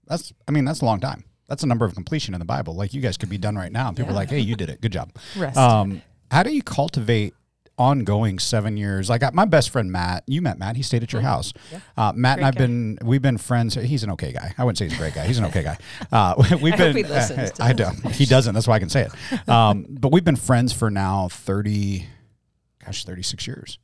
[0.07, 0.33] That's.
[0.49, 1.25] I mean, that's a long time.
[1.47, 2.75] That's a number of completion in the Bible.
[2.75, 3.89] Like you guys could be done right now.
[3.89, 4.81] And people are like, "Hey, you did it.
[4.81, 5.57] Good job." Rest.
[5.57, 7.35] Um, how do you cultivate
[7.81, 9.09] ongoing seven years?
[9.09, 10.77] Like I, my best friend Matt, you met Matt.
[10.77, 11.53] He stayed at your house.
[11.73, 11.81] Yeah.
[11.97, 12.67] Uh, Matt and I've guy.
[12.67, 13.75] been we've been friends.
[13.75, 14.55] He's an okay guy.
[14.59, 15.27] I wouldn't say he's a great guy.
[15.27, 15.79] He's an okay guy.
[16.13, 16.97] Uh, we've I been.
[16.97, 18.07] he to I don't.
[18.13, 18.55] He doesn't.
[18.55, 19.49] That's why I can say it.
[19.49, 22.07] Um, but we've been friends for now thirty,
[22.85, 23.79] gosh, thirty six years.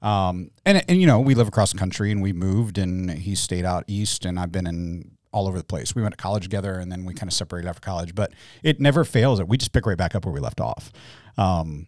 [0.00, 3.34] Um, and and you know we live across the country and we moved and he
[3.34, 5.94] stayed out east and I've been in all over the place.
[5.94, 8.80] We went to college together and then we kind of separated after college, but it
[8.80, 10.92] never fails that we just pick right back up where we left off.
[11.38, 11.86] Um,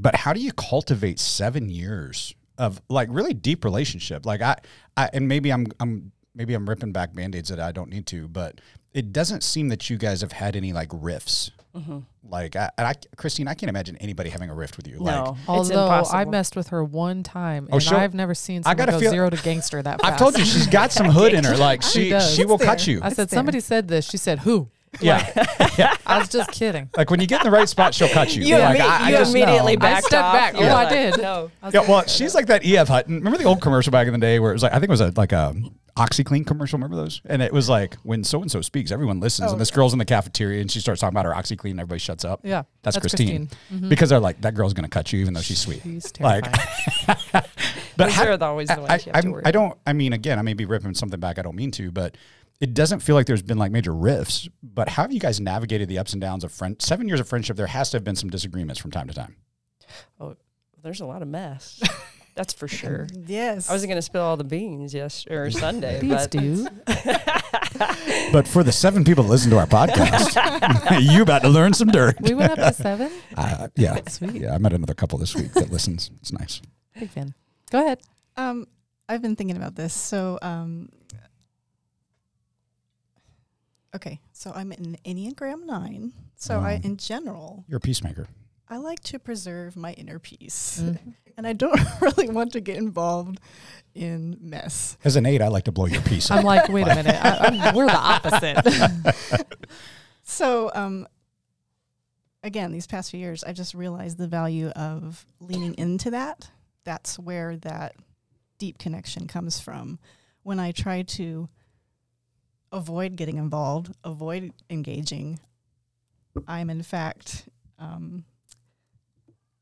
[0.00, 4.24] but how do you cultivate seven years of like really deep relationship?
[4.26, 4.56] Like I,
[4.96, 8.28] I and maybe I'm I'm maybe I'm ripping back band-aids that I don't need to,
[8.28, 8.60] but
[8.94, 11.50] it doesn't seem that you guys have had any like riffs.
[11.76, 12.00] Mm-hmm.
[12.28, 14.98] Like I, and I, Christine, I can't imagine anybody having a rift with you.
[14.98, 16.18] Like No, it's Although impossible.
[16.18, 19.00] I messed with her one time, Oh, and she'll- I've never seen I gotta go
[19.00, 20.12] feel- zero to gangster that fast.
[20.12, 21.56] I've told you, she's got some hood in her.
[21.62, 23.00] Like She she she will It's cut you.
[23.02, 24.04] I said It's somebody said this.
[24.08, 24.68] She said who?
[25.78, 26.90] Yeah, I was just kidding.
[26.96, 28.42] like when you get in the right spot, she'll cut you.
[28.42, 29.86] You, like, imme- I, I you just immediately know.
[29.86, 30.34] I backed stepped off.
[30.34, 30.52] back.
[30.60, 31.16] You're Oh, I did.
[31.18, 31.50] No.
[31.62, 32.88] I Yeah, well, she's like that E.F.
[32.88, 33.14] Hutton.
[33.16, 34.90] Remember the old commercial back in the day where it was like I think it
[34.90, 35.54] was a like a
[35.96, 36.78] OxiClean commercial.
[36.78, 37.22] Remember those?
[37.24, 39.48] And it was like when so and so speaks, everyone listens.
[39.48, 41.80] Oh, and this girl's in the cafeteria and she starts talking about her OxiClean, and
[41.80, 42.40] everybody shuts up.
[42.44, 43.88] yeah, That's, Christine, Mhm.
[43.88, 45.80] because they're like that girl's gonna cut you even though she's sweet.
[45.82, 46.44] She's Like.
[47.94, 49.76] But Those how- are always the ones I, you have I'm- worry I don't.
[49.86, 51.38] I mean, again, I may be ripping something back.
[51.38, 52.16] I don't mean to, but
[52.62, 54.48] it doesn't feel like there's been like major rifts.
[54.62, 56.80] But how have you guys navigated the ups and downs of friend?
[56.80, 57.56] Seven years of friendship.
[57.56, 59.34] There has to have been some disagreements from time to time.
[60.20, 60.36] Oh,
[60.80, 61.82] there's a lot of mess.
[62.36, 63.08] That's for sure.
[63.26, 63.68] Yes.
[63.68, 66.66] I wasn't going to spill all the beans yes or Sunday, Please but do.
[68.32, 71.88] But for the seven people that listen to our podcast, you about to learn some
[71.88, 72.20] dirt.
[72.20, 73.10] We went up to seven.
[73.36, 74.34] Uh, yeah, Sweet.
[74.34, 74.54] yeah.
[74.54, 76.10] I met another couple this week that listens.
[76.20, 76.62] It's nice.
[76.98, 77.34] Big fan.
[77.70, 78.00] Go ahead.
[78.36, 78.66] Um,
[79.08, 79.92] I've been thinking about this.
[79.92, 80.88] So, um,
[83.94, 86.12] okay, so I'm an Enneagram nine.
[86.36, 86.86] So I, Oh.
[86.86, 88.26] in general, You're a peacemaker.
[88.68, 91.14] I like to preserve my inner peace, Mm.
[91.36, 93.38] and I don't really want to get involved
[93.94, 94.96] in mess.
[95.04, 96.30] As an eight, I like to blow your piece.
[96.30, 97.14] I'm like, wait a minute.
[97.22, 99.46] I, I'm, we're the opposite.
[100.24, 101.06] So, um,
[102.42, 106.50] again, these past few years, I just realized the value of leaning into that.
[106.84, 107.94] That's where that
[108.58, 109.98] deep connection comes from.
[110.42, 111.48] When I try to
[112.72, 115.38] avoid getting involved, avoid engaging,
[116.48, 118.24] I'm in fact um,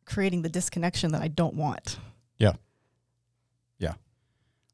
[0.05, 1.99] creating the disconnection that I don't want.
[2.39, 2.53] Yeah.
[3.79, 3.95] Yeah.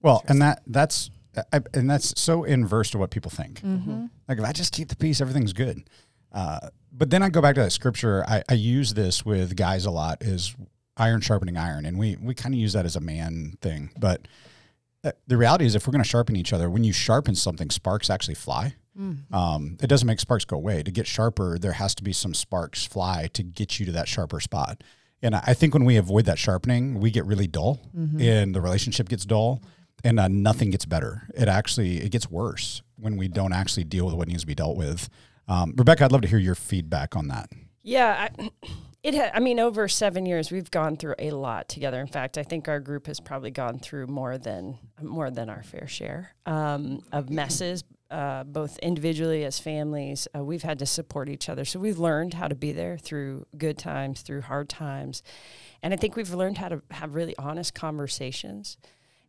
[0.02, 1.10] Well, and that that's
[1.52, 3.60] I, and that's so inverse to what people think.
[3.60, 5.88] hmm Like if I just keep the peace, everything's good.
[6.32, 8.24] Uh, but then I go back to that scripture.
[8.26, 10.54] I, I use this with guys a lot is
[10.96, 11.84] iron sharpening iron.
[11.84, 13.90] And we, we kind of use that as a man thing.
[13.98, 14.28] But
[15.26, 18.10] the reality is if we're going to sharpen each other, when you sharpen something, sparks
[18.10, 18.74] actually fly.
[18.98, 19.32] Mm.
[19.32, 20.82] Um, it doesn't make sparks go away.
[20.82, 24.08] To get sharper, there has to be some sparks fly to get you to that
[24.08, 24.82] sharper spot.
[25.22, 28.20] And I I think when we avoid that sharpening, we get really dull Mm-hmm.
[28.20, 29.62] and the relationship gets dull
[30.04, 31.28] and uh, nothing gets better.
[31.34, 34.54] It actually, it gets worse when we don't actually deal with what needs to be
[34.54, 35.08] dealt with.
[35.48, 37.50] Um, Rebecca, I'd love to hear your feedback on that.
[37.82, 38.50] Yeah, I,
[39.06, 39.14] it.
[39.14, 42.00] Ha- I mean, over seven years, we've gone through a lot together.
[42.00, 45.62] In fact, I think our group has probably gone through more than more than our
[45.62, 50.28] fair share um, of messes, uh, both individually as families.
[50.36, 53.46] Uh, we've had to support each other, so we've learned how to be there through
[53.56, 55.22] good times, through hard times,
[55.82, 58.76] and I think we've learned how to have really honest conversations,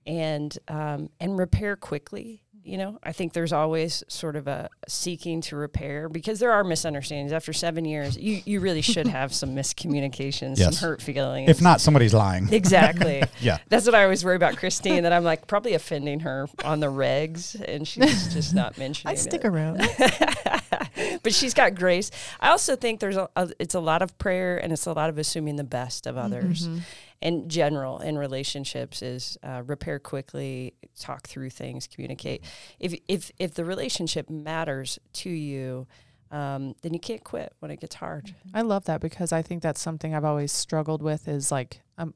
[0.05, 2.43] and um, and repair quickly.
[2.67, 6.63] You know, I think there's always sort of a seeking to repair because there are
[6.65, 7.31] misunderstandings.
[7.31, 10.77] After seven years, you, you really should have some miscommunications, Yes.
[10.77, 11.49] some hurt feelings.
[11.49, 12.49] If not, somebody's lying.
[12.51, 13.23] exactly.
[13.39, 13.59] Yeah.
[13.69, 16.87] That's what I always worry about Christine, that I'm like probably offending her on the
[16.87, 19.17] regs and she's just not mentioning it.
[19.17, 19.47] I stick it.
[19.47, 19.77] around.
[21.23, 22.11] but she's got grace.
[22.39, 25.09] I also think there's a, a it's a lot of prayer and it's a lot
[25.09, 26.67] of assuming the best of others.
[26.67, 26.81] Mhm.
[27.19, 32.43] In general, in relationships, is uh, repair quickly, talk through things, communicate.
[32.79, 35.87] If if if the relationship matters to you,
[36.29, 38.35] um, then you can't quit when it gets hard.
[38.53, 42.13] I love that because I think that's something I've always struggled with is like I'm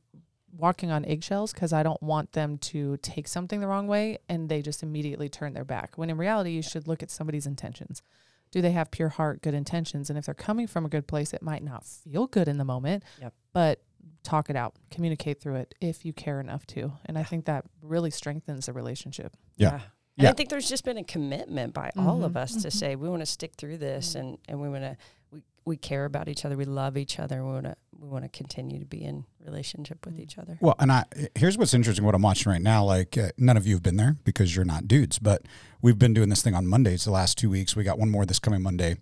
[0.55, 4.49] walking on eggshells because I don't want them to take something the wrong way and
[4.49, 5.97] they just immediately turn their back.
[5.97, 8.03] When in reality, you should look at somebody's intentions.
[8.51, 10.09] Do they have pure heart, good intentions?
[10.09, 12.65] And if they're coming from a good place, it might not feel good in the
[12.65, 13.33] moment, Yep.
[13.53, 13.81] but
[14.23, 16.93] talk it out, communicate through it if you care enough to.
[17.05, 19.35] And I think that really strengthens the relationship.
[19.57, 19.73] Yeah.
[19.73, 19.81] And
[20.17, 20.29] Yeah.
[20.29, 23.21] I think there's just been a commitment by all of us to say we want
[23.21, 24.97] to stick through this and, and we want to
[25.31, 28.23] we, we care about each other, we love each other, we want to we want
[28.25, 30.57] to continue to be in relationship with each other.
[30.59, 32.03] Well, and I here's what's interesting.
[32.03, 34.65] What I'm watching right now, like uh, none of you have been there because you're
[34.65, 35.43] not dudes, but
[35.81, 37.75] we've been doing this thing on Mondays the last two weeks.
[37.75, 38.97] We got one more this coming Monday,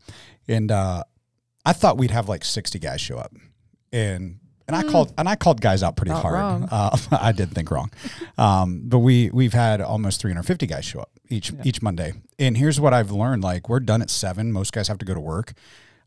[0.48, 1.04] and uh,
[1.66, 3.34] I thought we'd have like 60 guys show up,
[3.92, 6.70] and and I called and I called guys out pretty Not hard.
[6.72, 7.92] Uh, I did think wrong,
[8.38, 11.62] um, but we we've had almost 350 guys show up each Yeah.
[11.66, 12.14] each Monday.
[12.38, 14.52] And here's what I've learned: like we're done at seven.
[14.52, 15.54] Most guys have to go to work.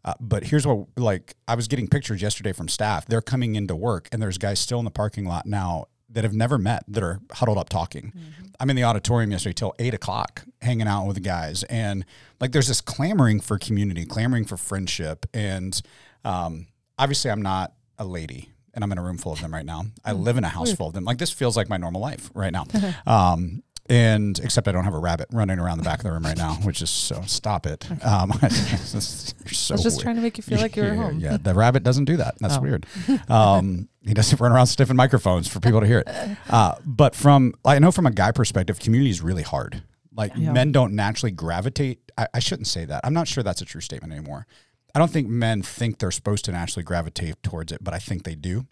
[0.04, 3.06] Uh, but here's what, like, I was getting pictures yesterday from staff.
[3.06, 6.32] They're coming into work, and there's guys still in the parking lot now that have
[6.34, 8.12] never met that are huddled up talking.
[8.58, 12.04] I'm in the auditorium yesterday till eight o'clock, hanging out with the guys, and
[12.40, 15.80] like, there's this clamoring for community, clamoring for friendship, and
[16.24, 16.66] um,
[16.98, 18.50] obviously, I'm not a lady.
[18.74, 19.84] And I'm in a room full of them right now.
[20.04, 21.04] I live in a house full of them.
[21.04, 22.64] Like this feels like my normal life right now.
[23.06, 26.22] Um, and except I don't have a rabbit running around the back of the room
[26.24, 27.84] right now, which is so stop it.
[28.04, 30.00] Um, you're so I was just weird.
[30.00, 31.18] trying to make you feel like you were Yeah, home.
[31.18, 32.36] Yeah, the rabbit doesn't do that.
[32.38, 32.60] That's Oh.
[32.60, 32.86] weird.
[33.28, 36.08] Um, he doesn't run around sniffing microphones for people to hear it.
[36.48, 39.82] Uh, but from I know from a guy perspective, community is really hard.
[40.14, 40.52] Like Yeah.
[40.52, 42.12] men don't naturally gravitate.
[42.16, 43.00] I, I shouldn't say that.
[43.04, 44.46] I'm not sure that's a true statement anymore.
[44.94, 48.24] I don't think men think they're supposed to naturally gravitate towards it, but I think
[48.24, 48.66] they do.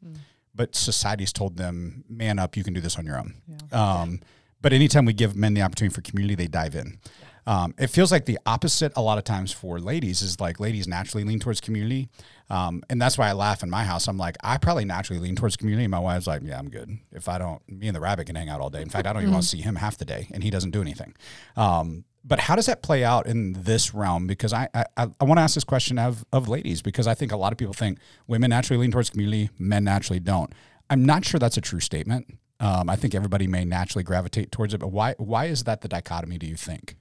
[0.54, 3.34] But society's told them, man up, you can do this on your own.
[3.72, 4.20] Um,
[4.60, 6.98] but anytime we give men the opportunity for community, they dive in.
[7.46, 10.86] Um, it feels like the opposite a lot of times for ladies is like ladies
[10.86, 12.10] naturally lean towards community.
[12.50, 14.06] Um, and that's why I laugh in my house.
[14.08, 15.86] I'm like, I probably naturally lean towards community.
[15.86, 16.90] My wife's like, yeah, I'm good.
[17.12, 18.82] If I don't, me and the rabbit can hang out all day.
[18.82, 20.72] In fact, I don't even want to see him half the day and he doesn't
[20.72, 21.14] do anything.
[21.56, 24.26] Um, but how does that play out in this realm?
[24.26, 27.32] Because I, I, I want to ask this question of, of ladies because I think
[27.32, 30.52] a lot of people think women naturally lean towards community, men naturally don't.
[30.90, 32.26] I'm not sure that's a true statement.
[32.58, 35.88] Um, I think everybody may naturally gravitate towards it, but why why is that the
[35.88, 36.36] dichotomy?
[36.36, 36.96] Do you think?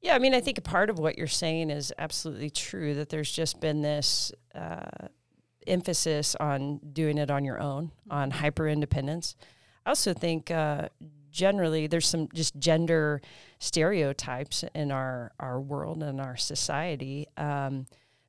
[0.00, 3.10] Yeah, I mean, I think a part of what you're saying is absolutely true that
[3.10, 5.08] there's just been this uh,
[5.66, 9.36] emphasis on doing it on your own, on hyper independence.
[9.84, 10.88] I also think uh,
[11.30, 13.20] generally there's some just gender
[13.58, 17.26] stereotypes in our, our world and our society.
[17.36, 17.86] Um,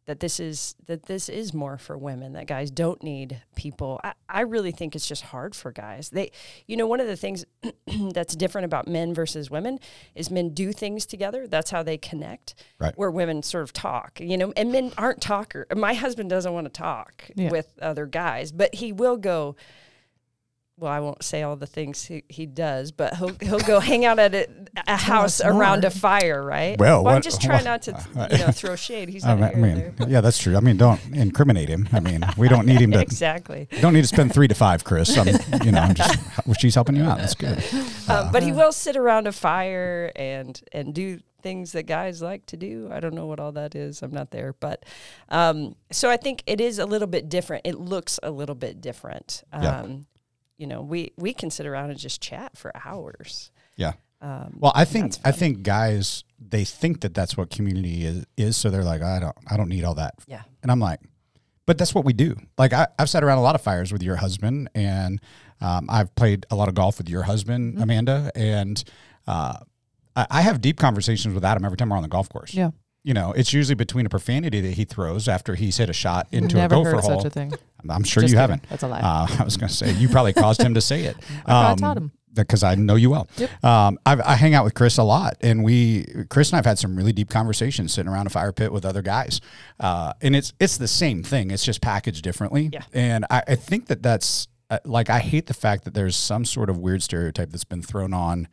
[0.08, 4.14] that this is that this is more for women that guys don't need people I,
[4.28, 6.32] I really think it's just hard for guys they
[6.66, 7.46] you know one of the things
[8.12, 9.80] that's different about men versus women
[10.16, 12.98] is men do things together that's how they connect Right.
[12.98, 16.66] where women sort of talk you know and men aren't talker my husband doesn't want
[16.66, 17.52] to talk Yeah.
[17.52, 19.56] with other guys but he will go
[20.82, 24.04] well, I won't say all the things he, he does, but he'll he'll go hang
[24.04, 24.48] out at a,
[24.88, 26.78] a house around a fire, right?
[26.80, 29.08] Well, I'm just trying what- not to you know throw shade.
[29.08, 30.58] He's I mean, here or mean, yeah, that's true.
[30.58, 31.88] I mean, don't incriminate him.
[31.94, 33.00] I mean, we don't need him to.
[33.12, 33.68] exactly.
[33.72, 35.16] You don't need to spend three to five, Chris.
[35.16, 35.28] I'm,
[35.64, 37.20] you know, I'm just well, she's helping you out.
[37.20, 37.64] That's good.
[38.10, 42.46] Um, but he will sit around a fire and and do things that guys like
[42.48, 42.90] to do.
[42.92, 44.02] I don't know what all that is.
[44.02, 44.84] I'm not there, but
[45.30, 47.68] um, so I think it is a little bit different.
[47.68, 49.44] It looks a little bit different.
[49.54, 49.86] Um, Yeah.
[50.62, 53.50] You know, we we can sit around and just chat for hours.
[53.78, 53.94] Yeah.
[54.22, 58.58] Um, Well, I think I think guys they think that that's what community is is.
[58.58, 60.14] So they're like, I don't I don't need all that.
[60.28, 60.44] Yeah.
[60.62, 61.00] And I'm like,
[61.66, 62.36] but that's what we do.
[62.60, 65.20] Like I, I've sat around a lot of fires with your husband, and
[65.62, 67.84] um, I've played a lot of golf with your husband, Mm-hmm.
[67.84, 68.84] Amanda, and
[69.26, 69.58] uh,
[70.16, 72.54] I, I have deep conversations with Adam every time we're on the golf course.
[72.54, 72.72] Yeah.
[73.04, 76.28] You know, it's usually between a profanity that he throws after he's hit a shot
[76.32, 77.18] into Never a gopher heard hole.
[77.22, 77.52] such a thing.
[77.90, 78.60] I'm sure Just you kidding.
[78.60, 78.70] haven't.
[78.70, 79.00] That's a lie.
[79.00, 81.18] Uh, I was going to say you probably caused him to say it.
[81.48, 82.12] I probably taught him.
[82.36, 83.28] because I know you well.
[83.38, 83.64] Yep.
[83.64, 86.78] Um, I've, I hang out with Chris a lot, and we, Chris and I've had
[86.78, 89.42] some really deep conversations sitting around a fire pit with other guys,
[89.80, 91.50] uh, and it's it's the same thing.
[91.50, 92.70] It's just packaged differently.
[92.72, 92.84] Yeah.
[92.94, 96.46] And I, I think that that's uh, like I hate the fact that there's some
[96.46, 98.48] sort of weird stereotype that's been thrown on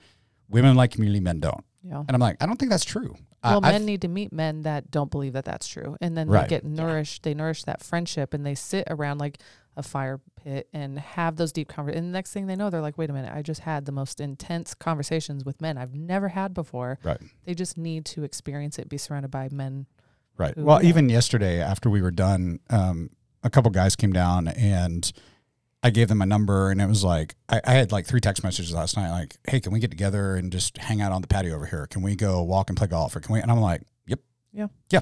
[0.48, 1.98] women like community, men don't, Yeah.
[1.98, 3.14] and I'm like, I don't think that's true.
[3.42, 5.96] I- Well, I men th- need to meet men that don't believe that that's true,
[6.00, 6.42] and then Right.
[6.42, 7.22] they get nourished.
[7.22, 9.38] They nourish that friendship, and they sit around like
[9.76, 12.04] a fire pit and have those deep conversations.
[12.04, 13.32] And the next thing they know, they're like, "Wait a minute!
[13.32, 17.20] I just had the most intense conversations with men I've never had before." Right.
[17.44, 19.86] They just need to experience it, be surrounded by men.
[20.36, 20.54] Right.
[20.56, 20.88] who- Well, yeah.
[20.88, 23.10] even yesterday after we were done, um,
[23.44, 25.12] a couple guys came down and
[25.82, 28.42] I gave them a number and it was like I, I had like three text
[28.42, 31.28] messages last night like, hey, can we get together and just hang out on the
[31.28, 31.86] patio over here?
[31.86, 33.40] Can we go walk and play golf or can we?
[33.40, 34.18] And I'm like, yep,
[34.52, 34.68] Yeah.
[34.90, 35.00] yeah.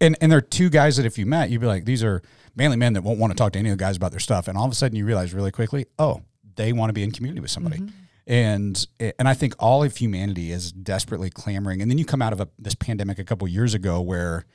[0.00, 2.22] And and there are two guys that if you met, you'd be like, these are
[2.54, 4.48] mainly men that won't want to talk to any of the guys about their stuff.
[4.48, 6.22] And all of a sudden you realize really quickly, oh,
[6.56, 7.78] they want to be in community with somebody.
[7.78, 7.88] Mm-hmm.
[8.26, 11.80] And and I think all of humanity is desperately clamoring.
[11.82, 14.46] And then you come out of a, this pandemic a couple years ago where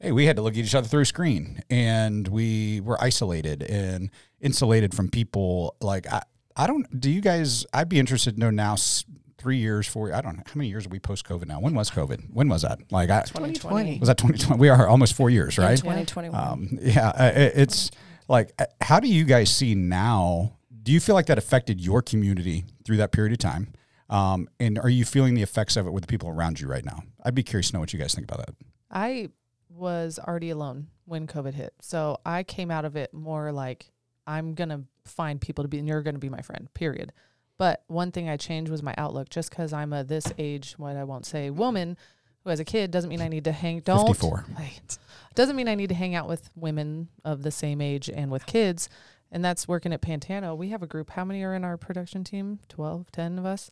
[0.00, 3.62] hey, we had to look at each other through a screen and we were isolated
[3.62, 4.10] and
[4.40, 5.76] insulated from people.
[5.80, 6.22] Like, I,
[6.56, 8.76] I don't, do you guys, I'd be interested to know now,
[9.38, 11.60] three years, four, I don't know, how many years are we post COVID now?
[11.60, 12.26] When was COVID?
[12.32, 12.78] When was that?
[12.90, 13.98] Like, I, 2020.
[13.98, 14.60] was that 2020?
[14.60, 15.78] We are almost four years, right?
[15.78, 16.34] 2021.
[16.38, 17.90] Um, yeah, it- it's
[18.28, 20.58] like, uh, how do you guys see now?
[20.82, 23.72] Do you feel like that affected your community through that period of time?
[24.10, 26.84] Um, and are you feeling the effects of it with the people around you right
[26.84, 27.02] now?
[27.24, 28.54] I'd be curious to know what you guys think about that.
[28.90, 29.28] I
[29.80, 31.72] was already alone when COVID hit.
[31.80, 33.90] So I came out of it more like
[34.26, 37.12] I'm going to find people to be, and you're going to be my friend, period.
[37.58, 39.28] But one thing I changed was my outlook.
[39.28, 41.96] Just because I'm a this age, what I won't say, woman
[42.44, 43.80] who has a kid doesn't mean I need to hang.
[43.80, 44.06] Don't.
[44.06, 44.46] 54.
[44.56, 44.72] Hey,
[45.34, 48.46] doesn't mean I need to hang out with women of the same age and with
[48.46, 48.88] kids.
[49.32, 50.56] And that's working at Pantano.
[50.56, 51.10] We have a group.
[51.10, 52.60] How many are in our production team?
[52.68, 53.70] 12, 10 of us.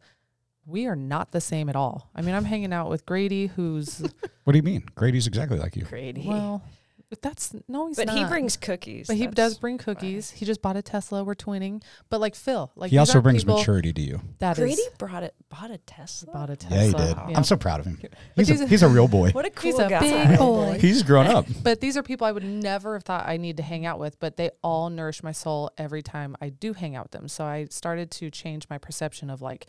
[0.69, 2.11] We are not the same at all.
[2.15, 4.01] I mean, I'm hanging out with Grady, who's
[4.45, 4.85] What do you mean?
[4.95, 5.85] Grady's exactly like you.
[5.85, 6.25] Grady.
[6.27, 6.63] well,
[7.11, 8.19] but that's no, he's but not.
[8.19, 9.07] he brings cookies.
[9.07, 10.31] But he That's does bring cookies.
[10.31, 11.25] He just bought a Tesla.
[11.25, 11.83] We're twinning.
[12.11, 14.21] But like Phil, like He also brings people maturity to you.
[14.41, 15.35] that is- Grady brought it.
[15.49, 16.35] Bought a Tesla.
[16.35, 16.77] bought a Tesla.
[16.77, 17.17] Yeah, he did.
[17.31, 17.37] Yeah.
[17.39, 17.99] I'm so proud of him.
[18.37, 19.31] He's he's a, a- he's a real boy.
[19.31, 20.01] What a cool He's a guy.
[20.29, 20.77] big boy.
[20.79, 21.47] He's grown up.
[21.63, 24.21] But these are people I would never have thought I need to hang out with,
[24.21, 27.27] but they all nourish my soul every time I do hang out with them.
[27.29, 29.67] So I started to change my perception of like,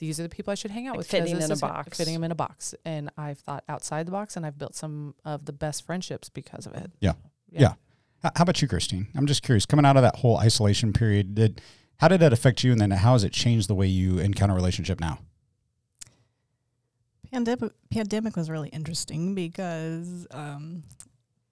[0.00, 1.06] these are the people I should hang out Like with.
[1.10, 1.96] 'cause fitting this in a box.
[1.96, 2.74] Fitting them in a box.
[2.84, 6.66] And I've thought outside the box and I've built some of the best friendships because
[6.66, 6.90] of it.
[7.00, 7.12] Yeah.
[7.50, 7.74] Yeah.
[8.24, 9.06] H- How about you, Christine?
[9.14, 9.64] I'm just curious.
[9.66, 11.60] Coming out of that whole isolation period, did
[11.98, 14.54] how did that affect you, and then how has it changed the way you encounter
[14.54, 15.20] relationship now?
[17.30, 20.82] Pandemic pandemic was really interesting because um,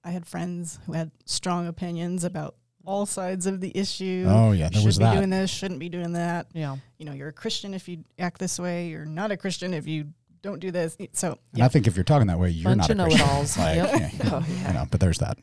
[0.02, 2.56] I had friends who had strong opinions about
[2.88, 4.24] all sides of the issue.
[4.26, 5.14] Oh yeah, there Should was be that.
[5.14, 6.46] doing this, shouldn't be doing that.
[6.54, 6.76] Yeah.
[6.98, 8.88] You know, you're a Christian if you act this way.
[8.88, 10.06] You're not a Christian if you
[10.42, 10.96] don't do this.
[11.12, 11.64] So And yeah.
[11.66, 13.26] I think if you're talking that way, you're Bunch not a of Christian.
[13.26, 13.58] know-it-alls.
[13.58, 13.90] Like, Yep.
[13.92, 15.36] yeah, Oh, you know, but there's that.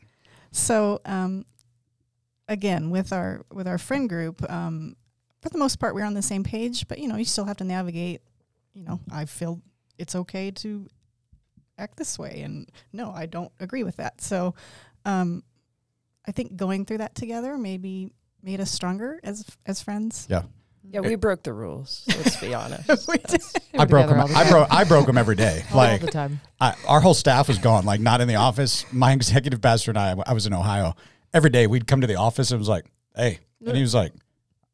[0.52, 1.44] So um,
[2.48, 4.96] again, with our with our friend group, um,
[5.40, 6.88] for the most part, we're on the same page.
[6.88, 8.22] But you know, you still have to navigate.
[8.74, 9.60] You know, I feel
[9.98, 10.88] it's okay to
[11.78, 14.20] act this way, and no, I don't agree with that.
[14.20, 14.54] So,
[15.04, 15.42] um,
[16.26, 18.10] I think going through that together maybe
[18.42, 20.26] made us stronger as as friends.
[20.30, 20.42] Yeah.
[20.88, 22.04] Yeah, we broke the rules.
[22.06, 23.08] Let's be honest.
[23.08, 23.42] We did.
[23.76, 24.18] I broke them.
[24.28, 24.68] the I broke.
[24.70, 25.64] I broke them every day.
[25.72, 26.40] All Like the time.
[26.60, 27.84] I, our whole staff was gone.
[27.84, 28.84] Like not in the office.
[28.92, 30.14] My executive pastor and I.
[30.24, 30.94] I was in Ohio.
[31.34, 32.86] Every day we'd come to the office and was like,
[33.16, 34.12] "Hey," and he was like,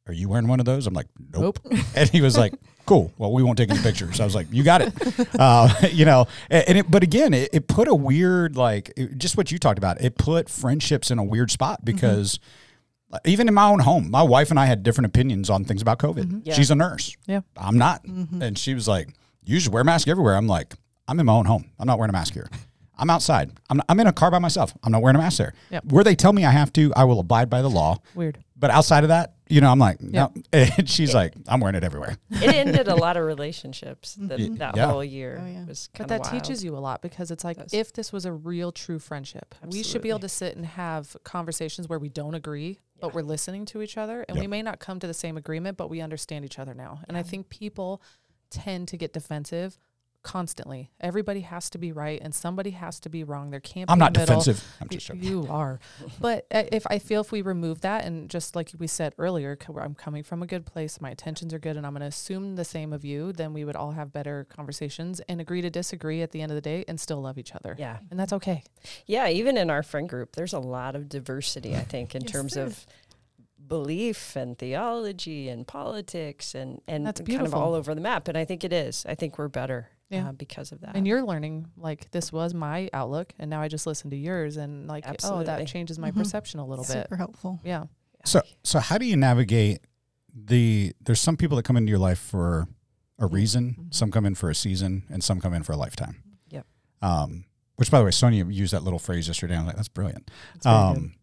[0.07, 1.59] "Are you wearing one of those?" I'm like, "Nope."
[1.97, 2.53] and he was like,
[2.87, 3.13] "Cool.
[3.19, 4.93] Well, we won't take any pictures." I was like, "You got it."
[5.39, 9.37] Uh, you know, and, it, but again, it, it put a weird like it- just
[9.37, 10.01] what you talked about.
[10.01, 11.97] It put friendships in a weird spot mm-hmm.
[11.97, 12.39] because.
[13.27, 15.99] Even in my own home, my wife and I had different opinions on things about
[15.99, 16.25] COVID.
[16.25, 16.39] Mm-hmm.
[16.45, 16.55] Yeah.
[16.55, 17.15] She's a nurse.
[17.27, 17.43] Yeah.
[17.59, 18.03] I'm not.
[18.07, 18.41] Mm-hmm.
[18.41, 19.11] And she was like,
[19.45, 20.35] You should wear a mask everywhere.
[20.35, 20.73] I'm like,
[21.07, 21.71] I'm in my own home.
[21.79, 22.49] I'm not wearing a mask here.
[22.97, 23.51] I'm outside.
[23.69, 24.73] I'm, I'm in a car by myself.
[24.83, 25.55] I'm not wearing a mask there.
[25.71, 25.85] Yep.
[25.87, 27.99] Where they tell me I have to, I will abide by the law.
[28.15, 28.39] Weird.
[28.63, 30.33] But outside of that, you know, I'm like, no.
[30.53, 32.17] And she's like, I'm wearing it everywhere.
[32.31, 34.87] it ended a lot of relationships that, Y- that yeah.
[34.87, 35.65] whole year Oh, yeah.
[35.65, 37.75] was But kind of that teaches you a lot because it's like Does.
[37.75, 41.17] if this was a real true friendship, we should be able to sit and have
[41.25, 44.79] conversations where we don't agree, but we're listening to each other and we may not
[44.79, 47.01] come to the same agreement, but we understand each other now.
[47.09, 48.01] And I think people
[48.51, 49.77] tend to get defensive
[50.23, 50.91] constantly.
[51.01, 53.51] Everybody has to be right and somebody has to be wrong.
[53.51, 54.41] There can't be I'm be a not middle.
[54.41, 54.65] defensive.
[54.81, 55.23] I'm just joking.
[55.23, 55.81] You are,
[56.21, 59.57] but uh, if I feel if we remove that and just like we said earlier,
[59.79, 62.57] I'm coming from a good place, my intentions are good, and I'm going to assume
[62.57, 66.23] the same of you, then we would all have better conversations and agree to disagree
[66.23, 67.77] at the end of the day and still love each other.
[67.79, 67.99] Yeah.
[68.11, 68.63] and that's okay.
[69.07, 72.31] Yeah, even in our friend group, there's a lot of diversity, I think, in Yes,
[72.33, 72.87] terms of
[73.67, 78.29] belief and theology and politics and, and That's kind of all over the map.
[78.29, 79.07] And I think it is.
[79.09, 80.29] I think we're better Yeah.
[80.29, 80.95] uh, because of that.
[80.95, 84.57] And you're learning like this was my outlook, and now I just listen to yours,
[84.59, 86.17] and like oh, that changes my Mhm.
[86.19, 87.05] perception a little bit.
[87.05, 87.61] Super helpful.
[87.65, 87.85] Yeah,
[88.25, 89.81] So, so how do you navigate
[90.35, 90.93] the?
[91.01, 92.69] There's some people that come into your life for
[93.19, 93.77] a reason.
[93.79, 93.95] Mhm.
[93.95, 96.23] Some come in for a season, and some come in for a lifetime.
[96.51, 96.67] Yep.
[97.01, 97.45] Um,
[97.77, 99.57] which, by the way, Sonia used that little phrase yesterday.
[99.57, 100.31] I'm like, that's brilliant.
[100.55, 100.99] It's very good.
[100.99, 101.15] Um,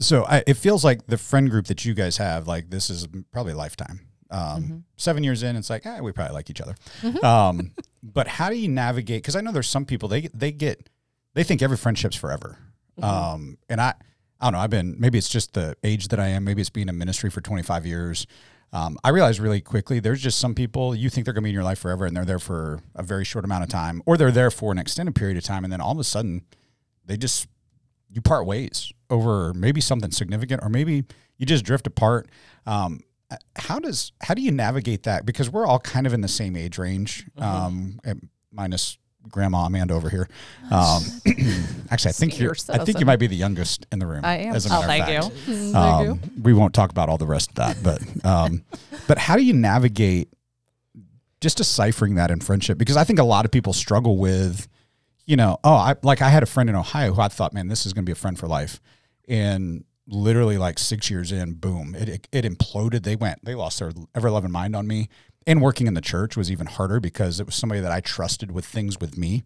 [0.00, 3.06] so I, it feels like the friend group that you guys have, like this is
[3.32, 4.05] probably a lifetime.
[4.30, 4.82] Um, Mhm.
[4.96, 6.74] Seven years in, it's like, eh, we probably like each other.
[7.02, 7.22] Mhm.
[7.22, 9.22] Um, but how do you navigate?
[9.22, 10.88] Because I know there's some people they they get
[11.34, 12.58] they think every friendship's forever.
[13.00, 13.04] Mhm.
[13.04, 13.94] Um, and I
[14.40, 14.58] I don't know.
[14.58, 16.44] I've been maybe it's just the age that I am.
[16.44, 18.26] Maybe it's being in ministry for 25 years.
[18.72, 21.50] Um, I realized really quickly there's just some people you think they're going to be
[21.50, 24.16] in your life forever, and they're there for a very short amount of time, or
[24.16, 26.42] they're there for an extended period of time, and then all of a sudden
[27.04, 27.46] they just
[28.10, 31.04] you part ways over maybe something significant, or maybe
[31.38, 32.28] you just drift apart.
[32.66, 33.00] Um,
[33.56, 35.26] how does how do you navigate that?
[35.26, 37.98] Because we're all kind of in the same age range, um,
[38.52, 38.98] minus
[39.28, 40.28] Grandma Amanda over here.
[40.70, 41.02] Um,
[41.90, 42.54] actually, I think you're.
[42.68, 44.24] I think you might be the youngest in the room.
[44.24, 44.54] I am.
[44.54, 45.48] As a Oh, matter thank fact.
[45.48, 45.74] you.
[45.76, 46.42] Um, you.
[46.42, 48.64] we won't talk about all the rest of that, but um,
[49.08, 50.28] but how do you navigate
[51.40, 52.78] just deciphering that in friendship?
[52.78, 54.68] Because I think a lot of people struggle with,
[55.26, 57.66] you know, oh, I like I had a friend in Ohio who I thought, man,
[57.66, 58.80] this is going to be a friend for life,
[59.28, 63.02] and literally like six years in, boom, it, it it imploded.
[63.02, 65.08] They went, they lost their ever loving mind on me.
[65.48, 68.50] And working in the church was even harder because it was somebody that I trusted
[68.50, 69.44] with things with me,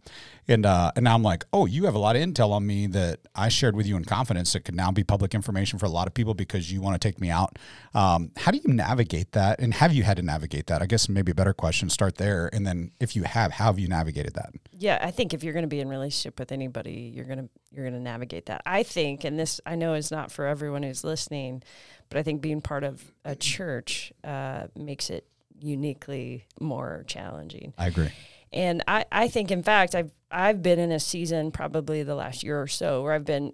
[0.49, 2.87] and uh, and now I'm like, oh, you have a lot of intel on me
[2.87, 5.91] that I shared with you in confidence that could now be public information for a
[5.91, 7.59] lot of people because you want to take me out.
[7.93, 10.81] Um, how do you navigate that, and have you had to navigate that?
[10.81, 11.91] I guess maybe a better question.
[11.91, 14.55] Start there, and then if you have, how have you navigated that?
[14.73, 17.91] Yeah, I think if you're going to be in relationship with anybody, you're to you're
[17.91, 18.63] to navigate that.
[18.65, 21.63] I think, and this I know is not for everyone who's listening,
[22.09, 25.27] but I think being part of a church uh, makes it
[25.61, 27.75] uniquely more challenging.
[27.79, 28.11] I agree.
[28.53, 32.43] And I, I think, in fact, I've I've been in a season probably the last
[32.43, 33.53] year or so where I've been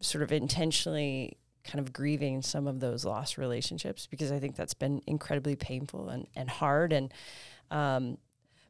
[0.00, 4.74] sort of intentionally kind of grieving some of those lost relationships because I think that's
[4.74, 6.92] been incredibly painful and, and hard.
[6.92, 7.12] And
[7.70, 8.18] um,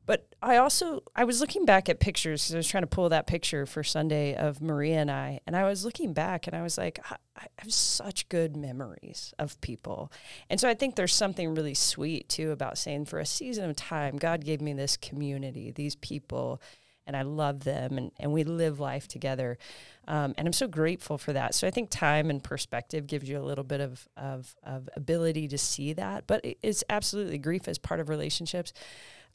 [0.08, 3.10] but I also I was looking back at pictures because I was trying to pull
[3.10, 6.62] that picture for Sunday of Maria and I, and I was looking back and I
[6.62, 10.10] was like, I, I have such good memories of people,
[10.48, 13.76] and so I think there's something really sweet too about saying for a season of
[13.76, 16.62] time, God gave me this community, these people,
[17.06, 19.58] and I love them, and and we live life together,
[20.06, 21.54] um, and I'm so grateful for that.
[21.54, 25.48] So I think time and perspective gives you a little bit of of, of ability
[25.48, 28.72] to see that, but it's absolutely grief as part of relationships.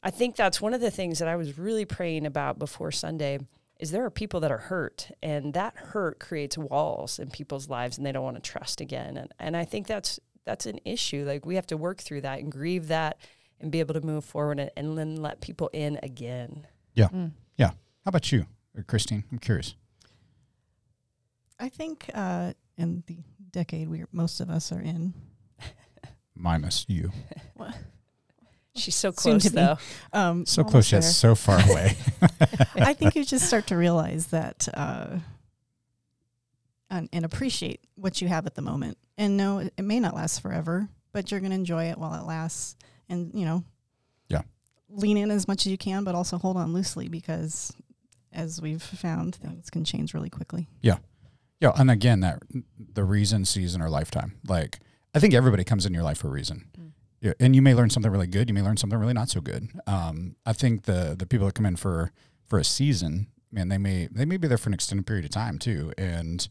[0.04, 3.38] I think that's one of the things that I was really praying about before Sunday
[3.80, 7.96] is there are people that are hurt and that hurt creates walls in people's lives
[7.96, 9.16] and they don't want to trust again.
[9.16, 11.24] And and I think that's that's an issue.
[11.26, 13.16] Like we have to work through that and grieve that
[13.60, 16.66] and be able to move forward and, and then let people in again.
[16.92, 17.08] Yeah.
[17.56, 17.70] Yeah.
[18.04, 18.46] How about you,
[18.86, 19.24] Christine?
[19.32, 19.74] I'm curious.
[21.58, 23.18] I think uh, in the
[23.50, 25.14] decade we most of us are in,
[26.36, 27.12] Minus you.
[28.76, 29.56] She's so close to be.
[29.56, 29.78] though.
[30.12, 31.96] um, So close yet so far away.
[32.74, 35.18] I think you just start to realize that uh,
[36.90, 38.98] and, and appreciate what you have at the moment.
[39.16, 42.14] And no, it, it may not last forever, but you're going to enjoy it while
[42.20, 42.76] it lasts.
[43.08, 43.62] And, you know,
[44.28, 44.42] Yeah.
[44.88, 47.72] lean in as much as you can, but also hold on loosely because,
[48.32, 50.68] as we've found, things can change really quickly.
[50.82, 50.98] Yeah,
[51.60, 51.72] Yeah.
[51.76, 52.42] and again, that
[52.94, 54.34] the reason, season, or lifetime.
[54.48, 54.80] Like,
[55.14, 56.64] I think everybody comes in your life for a reason.
[56.78, 56.83] Mm.
[57.24, 58.50] Yeah, and you may learn something really good.
[58.50, 59.70] You may learn something really not so good.
[59.86, 62.12] Um, I think the the people that come in for
[62.44, 65.30] for a season, man, they may they may be there for an extended period of
[65.30, 65.90] time too.
[65.96, 66.46] And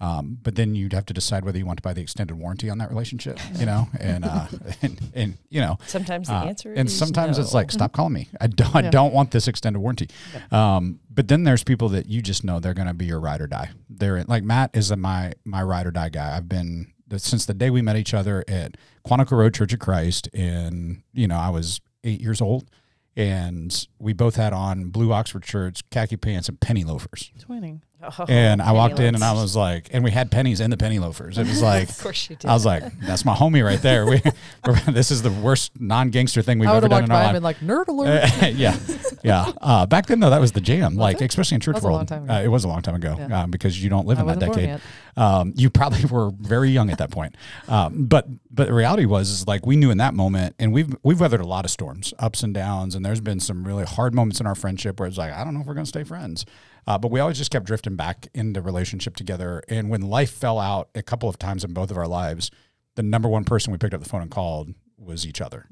[0.00, 2.68] um, but then you'd have to decide whether you want to buy the extended warranty
[2.68, 4.46] on that relationship, you know, and uh,
[4.82, 8.12] and, and you know, Sometimes the uh, answer and is sometimes it's like, stop calling
[8.12, 8.28] me.
[8.38, 10.10] I don't, I don't want this extended warranty.
[10.52, 13.40] Um, but then there's people that you just know they're going to be your ride
[13.40, 13.70] or die.
[13.88, 16.36] They're like Matt is a, my my ride or die guy.
[16.36, 20.28] I've been since the day we met each other at Quantico Road Church of Christ,
[20.34, 22.70] and you know I was eight years old,
[23.16, 27.32] and we both had on blue Oxford shirts, khaki pants, and penny loafers.
[27.38, 27.80] Twinning.
[28.00, 30.76] Oh, And I walked in and I was like, and we had pennies in the
[30.76, 31.36] penny loafers.
[31.36, 31.88] It was like.
[31.90, 32.48] Of course you did.
[32.48, 34.22] I was like, "That's my homie right there." We,
[34.66, 37.32] we're, this is the worst non-gangster thing we've ever done in our life.
[37.34, 38.54] been like, nerd alert.
[38.54, 38.76] Yeah,
[39.24, 39.50] yeah.
[39.60, 40.94] Uh, back then, though, that was the jam.
[40.94, 41.28] like, it?
[41.28, 42.12] especially in church was world.
[42.12, 43.42] Uh, it was a long time ago Yeah.
[43.42, 44.80] uh, because you don't live I in that decade.
[45.16, 47.34] Um, you probably were very young at that point.
[47.66, 50.94] Um, but but the reality was is like we knew in that moment, and we've
[51.02, 54.14] we've weathered a lot of storms, ups and downs, and there's been some really hard
[54.14, 56.04] moments in our friendship where it's like I don't know if we're going to stay
[56.04, 56.46] friends.
[56.88, 59.62] Uh, but we always just kept drifting back into relationship together.
[59.68, 62.50] And when life fell out a couple of times in both of our lives,
[62.94, 65.66] the number one person we picked up the phone and called was each other.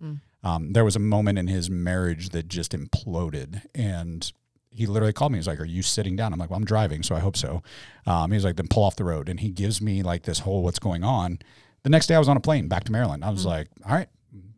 [0.45, 4.31] Um, there was a moment in his marriage that just imploded, and
[4.71, 5.39] he literally called me.
[5.39, 7.62] He's like, "Are you sitting down?" I'm like, "Well, I'm driving, so I hope so."
[8.05, 10.62] Um, he's like, "Then pull off the road," and he gives me like this whole
[10.62, 11.39] what's going on.
[11.83, 13.25] The next day, I was on a plane back to Maryland.
[13.25, 14.09] I was like, "All right,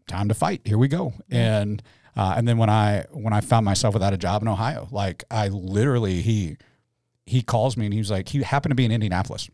[0.09, 0.63] time to fight.
[0.65, 1.83] Here we go." And
[2.19, 5.25] uh, and then when I when I found myself without a job in Ohio, like
[5.31, 6.57] I literally he
[7.25, 9.49] he calls me and he was like he happened to be in Indianapolis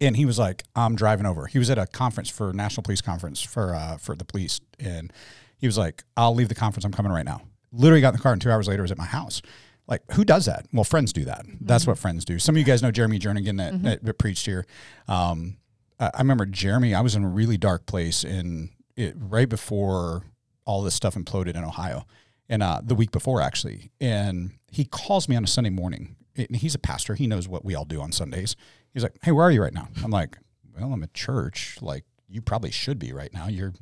[0.00, 3.00] and he was like, "I'm driving over." He was at a conference for National Police
[3.00, 5.12] Conference for uh, for the police, and
[5.58, 6.84] he was like, "I'll leave the conference.
[6.84, 8.98] I'm coming right now." Literally got in the car, and two hours later was at
[8.98, 9.42] my house.
[9.86, 10.66] Like, who does that?
[10.72, 11.46] Well, friends do that.
[11.60, 12.40] That's what friends do.
[12.40, 14.66] Some of you guys know Jeremy Jernigan that, that, that preached here.
[15.06, 15.58] Um,
[16.00, 16.94] I I remember Jeremy.
[16.94, 20.24] I was in a really dark place in it right before
[20.66, 22.04] all this stuff imploded in Ohio,
[22.48, 23.90] and uh, the week before actually.
[24.00, 26.16] And he calls me on a Sunday morning.
[26.36, 27.14] And he's a pastor.
[27.14, 28.56] He knows what we all do on Sundays.
[28.92, 30.36] He's like, "Hey, where are you right now?" I'm like,
[30.78, 31.78] "Well, I'm at church.
[31.80, 33.48] Like, you probably should be right now.
[33.48, 33.72] You're."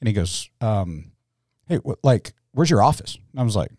[0.00, 1.10] And he goes, um,
[1.66, 3.70] "Hey, what, like, where's your office?" And I was like,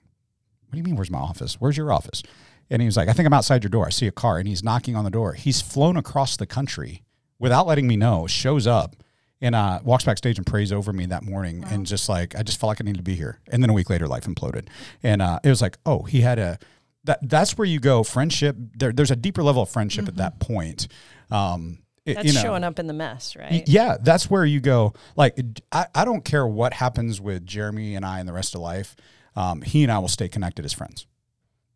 [0.66, 1.56] "What do you mean, where's my office?
[1.62, 2.24] Where's your office?
[2.70, 3.86] And he was like, I think I'm outside your door.
[3.86, 5.34] I see a car and he's knocking on the door.
[5.34, 7.04] He's flown across the country
[7.40, 8.96] without letting me know, shows up
[9.42, 11.64] and uh, walks backstage and prays over me that morning.
[11.70, 13.40] And just like, I just felt like I needed to be here.
[13.52, 14.68] And then a week later, life imploded.
[15.04, 16.58] And uh, it was like, oh, he had a,
[17.04, 18.04] that, that's where you go.
[18.04, 20.88] Friendship, there, there's a deeper level of friendship at that point.
[21.30, 23.64] Um, it- That's you know, showing up in the mess, Y- right?
[23.68, 24.94] Yeah, that's where you go.
[25.16, 25.38] Like,
[25.72, 28.96] I, I don't care what happens with Jeremy and I and the rest of life.
[29.36, 31.08] Um, he and I will stay connected as friends.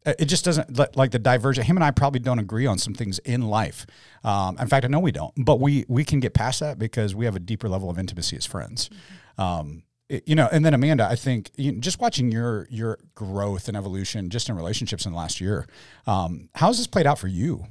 [0.05, 1.63] Uh, It just doesn't like the diversion.
[1.63, 3.85] Him and I probably don't agree on some things in life.
[4.23, 7.15] Um, in fact, I know we don't, but we we can get past that because
[7.15, 8.89] we have a deeper level of intimacy as friends.
[9.37, 12.97] Um, it- you know, and then Amanda, I think you know, just watching your your
[13.15, 15.67] growth and evolution just in relationships in the last year.
[16.07, 17.65] Um, how's this played out for you?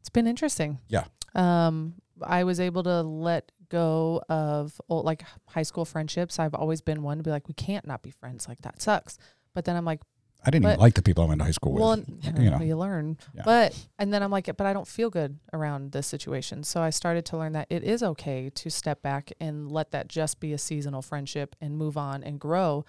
[0.00, 0.78] It's been interesting.
[0.88, 1.04] Yeah.
[1.34, 6.38] Um, I was able to let go of old, like high school friendships.
[6.38, 8.46] I've always been one to be like, we can't not be friends.
[8.48, 9.16] Like that sucks.
[9.54, 10.00] But then I'm like,
[10.44, 11.82] I didn't even like the people I went to high school with.
[11.82, 12.60] well, you know.
[12.60, 13.16] you learn.
[13.34, 13.42] Yeah.
[13.44, 16.64] But and then I'm like, but I don't feel good around this situation.
[16.64, 20.08] So I started to learn that it is okay to step back and let that
[20.08, 22.84] just be a seasonal friendship and move on and grow.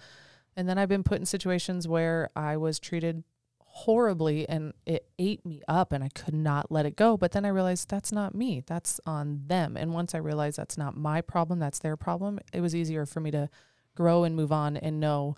[0.56, 3.24] And then I've been put in situations where I was treated
[3.58, 7.16] horribly and it ate me up and I could not let it go.
[7.16, 8.62] But then I realized that's not me.
[8.66, 9.76] That's on them.
[9.76, 13.20] And once I realized that's not my problem, that's their problem, it was easier for
[13.20, 13.48] me to
[13.96, 15.36] grow and move on and know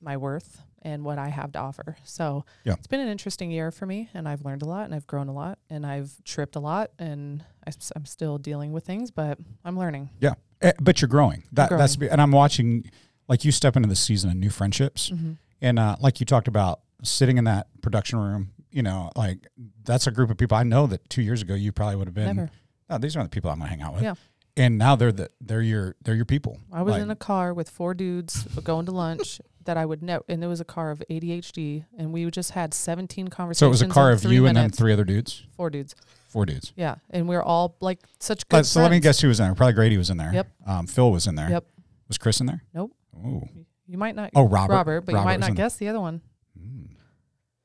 [0.00, 1.96] my worth and what I have to offer.
[2.04, 2.74] So Yeah.
[2.74, 5.28] it's been an interesting year for me and I've learned a lot and I've grown
[5.28, 9.38] a lot and I've tripped a lot and I, am still dealing with things, but
[9.64, 10.10] I'm learning.
[10.20, 11.44] Yeah, Eh, but you're growing.
[11.52, 11.78] That growing.
[11.80, 12.90] that's and I'm watching
[13.28, 15.32] like you step into the season of new friendships, Mm-hmm.
[15.60, 18.50] and uh, like you talked about sitting in that production room.
[18.72, 19.46] You know, like
[19.84, 22.14] that's a group of people I know that two years ago you probably would have
[22.14, 22.36] been.
[22.36, 22.50] Never.
[22.90, 24.02] No, these aren't the people I'm gonna hang out with.
[24.02, 24.14] Yeah.
[24.56, 26.58] And now they're the they're your they're your people.
[26.72, 30.02] I was Like, in a car with four dudes going to lunch that I would
[30.02, 33.58] know, and it was a car of ADHD, and we just had 17 conversations.
[33.58, 35.94] So it was a car of you and then three other dudes, four dudes.
[36.30, 36.72] four dudes.
[36.74, 39.46] Yeah, and we are all like such good so let me guess who was in
[39.46, 39.54] there.
[39.54, 40.32] Probably Grady was in there.
[40.32, 40.48] Yep.
[40.66, 41.50] Um, Phil was in there.
[41.50, 41.66] Yep.
[42.08, 42.64] Was Chris in there?
[42.72, 42.92] Nope.
[43.14, 43.46] Ooh.
[43.86, 44.30] You might not.
[44.34, 44.72] Oh, Robert.
[44.72, 46.22] Robert, but Robert you might not guess the other one.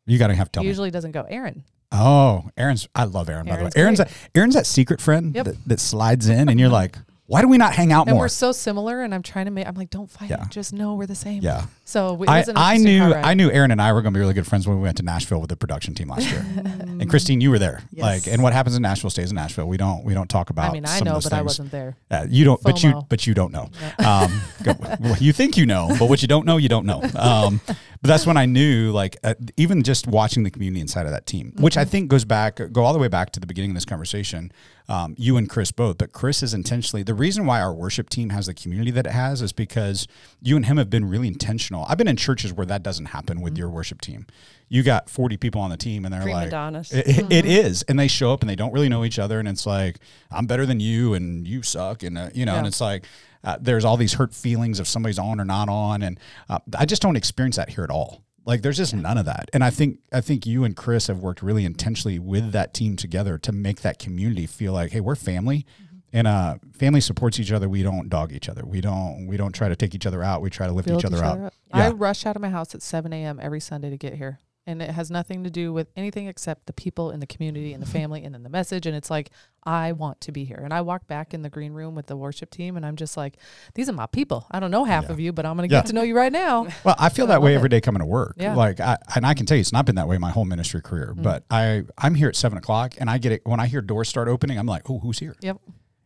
[0.05, 0.71] You got to have to tell He me.
[0.71, 1.25] usually doesn't go.
[1.29, 1.63] Aaron.
[1.93, 2.89] Oh, Aaron's.
[2.93, 3.45] I love Aaron.
[3.45, 4.09] By the way, Aaron's great.
[4.09, 5.45] that Aaron's that secret friend Yep.
[5.45, 8.25] that, that slides in, and you're like, why do we not hang out And more?
[8.25, 9.65] we're so similar, and I'm trying to make.
[9.65, 10.29] I'm like, don't fight.
[10.29, 10.43] Yeah.
[10.49, 11.41] Just know we're the same.
[11.41, 11.67] Yeah.
[11.85, 13.01] So it I, an I knew.
[13.01, 14.97] I knew Aaron and I were going to be really good friends when we went
[14.97, 16.45] to Nashville with the production team last year.
[16.57, 17.81] and Christine, you were there.
[17.91, 18.03] Yes.
[18.03, 19.67] Like, and what happens in Nashville stays in Nashville.
[19.67, 20.65] We don't we don't talk about.
[20.65, 20.69] It.
[20.69, 21.95] I mean, I some know, those but I wasn't there.
[22.11, 23.69] Uh, you don't, but you but you don't know.
[23.99, 27.01] Um, go- well, you think you know, but what you don't know, you don't know.
[27.23, 27.61] Um,
[28.03, 31.25] but that's when I knew, like, uh, even just watching the community inside of that
[31.25, 31.79] team, which Mm-hmm.
[31.79, 34.51] I think goes back, go all the way back to the beginning of this conversation.
[34.89, 38.29] Um, you and Chris both, but Chris is intentionally the reason why our worship team
[38.31, 40.05] has the community that it has is because
[40.41, 41.85] you and him have been really intentional.
[41.87, 44.27] I've been in churches where that doesn't happen with your worship team.
[44.67, 46.49] You got 40 people on the team and they're Prima like,
[46.91, 47.83] it, it- it is.
[47.83, 49.39] And they show up and they don't really know each other.
[49.39, 49.99] And it's like,
[50.29, 52.03] I'm better than you and you suck.
[52.03, 53.05] And, uh, you know, and it's like,
[53.43, 56.01] uh, there's all these hurt feelings if somebody's on or not on.
[56.01, 56.19] And
[56.49, 58.23] uh, I just don't experience that here at all.
[58.45, 59.49] Like there's just none of that.
[59.53, 62.95] And I think, I think you and Chris have worked really intentionally with that team
[62.95, 65.65] together to make that community feel like, Hey, we're family
[66.11, 67.67] and, uh, family supports each other.
[67.69, 68.65] We don't dog each other.
[68.65, 70.41] We don't, we don't try to take each other out.
[70.41, 71.39] We try to lift Build each other up.
[71.39, 71.53] up.
[71.73, 71.87] Yeah.
[71.87, 73.39] I rush out of my house at 7 a.m.
[73.41, 74.39] every Sunday to get here.
[74.65, 77.83] And it has nothing to do with anything except the people in the community and
[77.83, 78.85] the family and then the message.
[78.85, 79.29] And it's like,
[79.65, 80.61] I want to be here.
[80.63, 83.17] And I walk back in the green room with the worship team and I'm just
[83.17, 83.35] like,
[83.75, 84.45] these are my people.
[84.51, 85.11] I don't know half Yeah.
[85.11, 85.81] of you, but I'm going to Yeah.
[85.81, 86.67] get to know you right now.
[86.85, 87.71] Well, I feel I that way love every it.
[87.71, 88.35] day coming to work.
[88.37, 88.55] Yeah.
[88.55, 90.81] Like I and I can tell you it's not been that way my whole ministry
[90.81, 91.13] career.
[91.17, 91.23] Mm.
[91.23, 94.07] But I I'm here at seven o'clock and I get it when I hear doors
[94.07, 95.35] start opening, I'm like, oh, who's here?
[95.41, 95.57] Yep.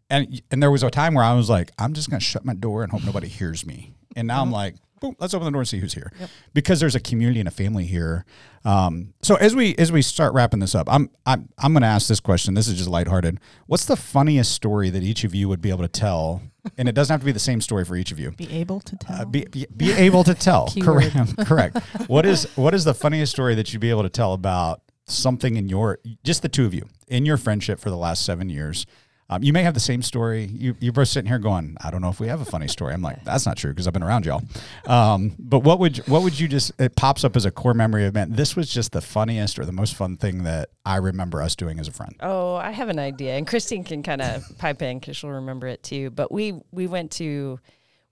[0.09, 2.55] And and there was a time where I was like, I'm just gonna shut my
[2.55, 3.93] door and hope nobody hears me.
[4.15, 6.11] And now I'm like, boom, let's open the door and see who's here.
[6.19, 6.29] Yep.
[6.53, 8.25] Because there's a community and a family here.
[8.65, 12.07] Um, so as we as we start wrapping this up, I'm I'm I'm gonna ask
[12.07, 12.53] this question.
[12.53, 13.39] This is just lighthearted.
[13.65, 16.41] What's the funniest story that each of you would be able to tell?
[16.77, 18.31] And it doesn't have to be the same story for each of you.
[18.31, 19.21] Be able to tell.
[19.21, 20.67] Uh, be, be, be able to tell.
[20.81, 21.15] Correct.
[21.45, 21.77] correct.
[22.07, 25.55] What is what is the funniest story that you'd be able to tell about something
[25.55, 28.85] in your just the two of you in your friendship for the last seven years?
[29.29, 30.45] Um, you may have the same story.
[30.45, 32.93] You you're both sitting here going, I don't know if we have a funny story.
[32.93, 34.41] I'm like, that's not true because I've been around y'all.
[34.85, 36.71] Um, but what would what would you just?
[36.79, 38.31] It pops up as a core memory man.
[38.31, 41.79] This was just the funniest or the most fun thing that I remember us doing
[41.79, 42.15] as a friend.
[42.21, 45.67] Oh, I have an idea, and Christine can kind of pipe in because she'll remember
[45.67, 46.09] it too.
[46.09, 47.59] But we we went to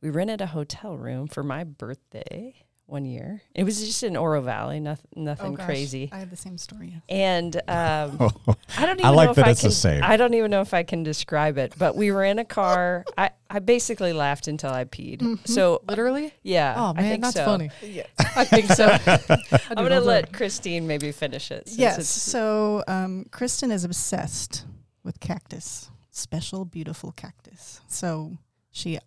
[0.02, 3.42] we rented a hotel room for my birthday one year.
[3.56, 6.10] It was just in Oro Valley, nothing, nothing Oh, gosh, crazy.
[6.12, 7.02] I have the same story.
[7.10, 7.64] And um,
[8.78, 10.04] I don't even I like know if that I it's the can, same.
[10.04, 13.04] I don't even know if I can describe it, but we were in a car.
[13.18, 15.48] I, I basically laughed until I peed.
[15.48, 16.34] So Literally?
[16.44, 17.46] yeah, Oh I man, think that's so.
[17.46, 17.70] funny.
[17.82, 18.04] Yeah.
[18.36, 18.86] I think so.
[19.70, 21.68] I'm gonna let Christine maybe finish it.
[21.68, 21.94] since Yes.
[21.96, 24.66] it's- So um, Kristen is obsessed
[25.04, 27.82] with cactus, special, beautiful cactus.
[27.88, 28.38] So
[28.72, 29.00] she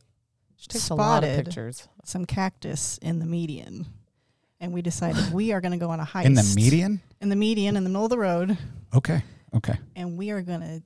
[0.59, 1.87] She takes a lot of pictures.
[2.05, 3.87] some cactus in the median,
[4.61, 7.01] and we decided we are going to go on a heist In the median?
[7.21, 8.59] In the median, in the middle of the road,
[8.95, 9.23] Okay.
[9.55, 9.79] Okay.
[9.97, 10.83] and we are going to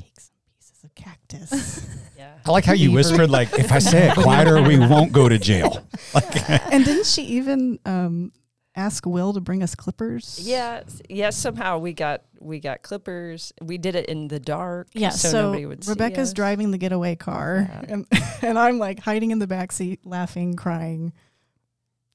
[0.00, 1.86] take some pieces of cactus.
[2.16, 2.34] yeah.
[2.46, 5.38] I like how you whispered, like, if I say it quieter, we won't go to
[5.38, 5.84] jail.
[6.14, 8.32] Like, and didn't she even um,
[8.80, 10.40] ask Will to bring us clippers?
[10.42, 11.30] Yeah, s- yeah.
[11.30, 13.52] Somehow we got we got clippers.
[13.62, 14.88] We did it in the dark.
[14.94, 16.32] Yeah, so, so, nobody would see Rebecca's us.
[16.34, 17.84] driving the getaway car, Yeah.
[17.88, 18.06] and,
[18.42, 21.12] and I'm like hiding in the back seat, laughing, crying,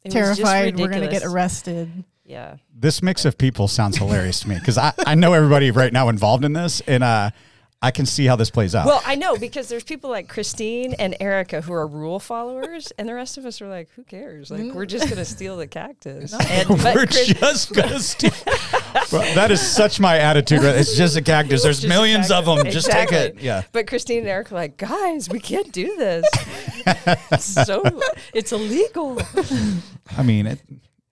[0.03, 2.03] It terrified we're going to get arrested.
[2.27, 5.93] Yeah, This mix of people sounds hilarious to me because I, I know everybody right
[5.93, 7.29] now involved in this, and uh,
[7.81, 8.87] I can see how this plays out.
[8.87, 13.07] Well, I know because there's people like Christine and Erica who are rule followers, and
[13.07, 14.49] the rest of us are like, who cares?
[14.49, 16.33] Like, we're just gonna steal the cactus.
[16.49, 18.31] And, but We're Chris- just gonna steal.
[19.11, 20.63] Well, that is such my attitude.
[20.63, 20.75] Right?
[20.75, 21.61] It's just a cactus.
[21.63, 22.57] There's Just a millions of them.
[22.57, 22.73] cactus.
[22.73, 23.39] Just take it.
[23.39, 23.63] Yeah.
[23.71, 26.25] But Christine and Eric are like, guys, we can't do this.
[27.39, 27.83] so
[28.33, 29.21] it's illegal.
[30.17, 30.61] I mean, it,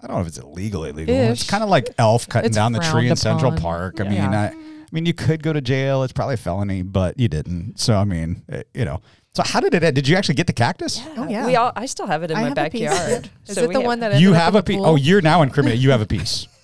[0.01, 0.85] I don't know if it's illegal.
[0.85, 1.13] Illegal.
[1.13, 3.61] It's kind of like Elf cutting It's down the tree frowned in Central upon.
[3.61, 4.01] Park.
[4.01, 4.53] I mean, I, I
[4.93, 6.03] mean, you could go to jail.
[6.03, 7.79] It's probably a felony, but you didn't.
[7.79, 9.01] So I mean, eh, you know.
[9.35, 9.95] So how did it end?
[9.95, 11.01] Did you actually get the cactus?
[11.17, 11.45] Oh, yeah.
[11.47, 11.71] We all.
[11.75, 12.89] I still have it in I my have a piece.
[12.89, 13.29] backyard.
[13.47, 14.79] Is So it the have- one that ended You have in a piece.
[14.83, 15.83] Oh, you're now incriminated.
[15.83, 16.47] You have a piece.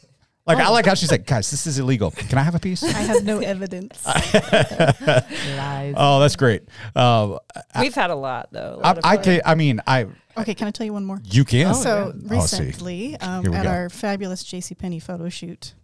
[0.47, 2.09] Like I like how she's like, guys, this is illegal.
[2.09, 2.81] Can I have a piece?
[2.95, 4.03] I have no evidence.
[4.03, 5.93] Lies.
[5.95, 6.63] Oh, that's great.
[6.95, 7.37] Uh,
[7.79, 8.79] We've had a lot though.
[8.81, 9.41] a I, lot of I can.
[9.45, 10.07] I mean, I.
[10.37, 11.19] Okay, can I tell you one more?
[11.23, 11.75] You can.
[11.75, 12.63] so Oh, see.
[12.63, 13.69] recently, um, at go.
[13.69, 15.75] our fabulous JCPenney photo shoot,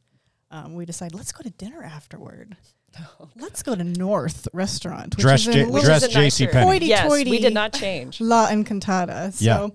[0.56, 2.56] um, we decided let's go to dinner afterward.
[3.36, 6.46] let's go to North Restaurant, which Dress is in J- dress Which is a nicer-
[6.48, 6.88] JCPenney.
[6.88, 8.22] Yes, we did not change.
[8.22, 9.34] La Encantada.
[9.34, 9.68] So Yeah.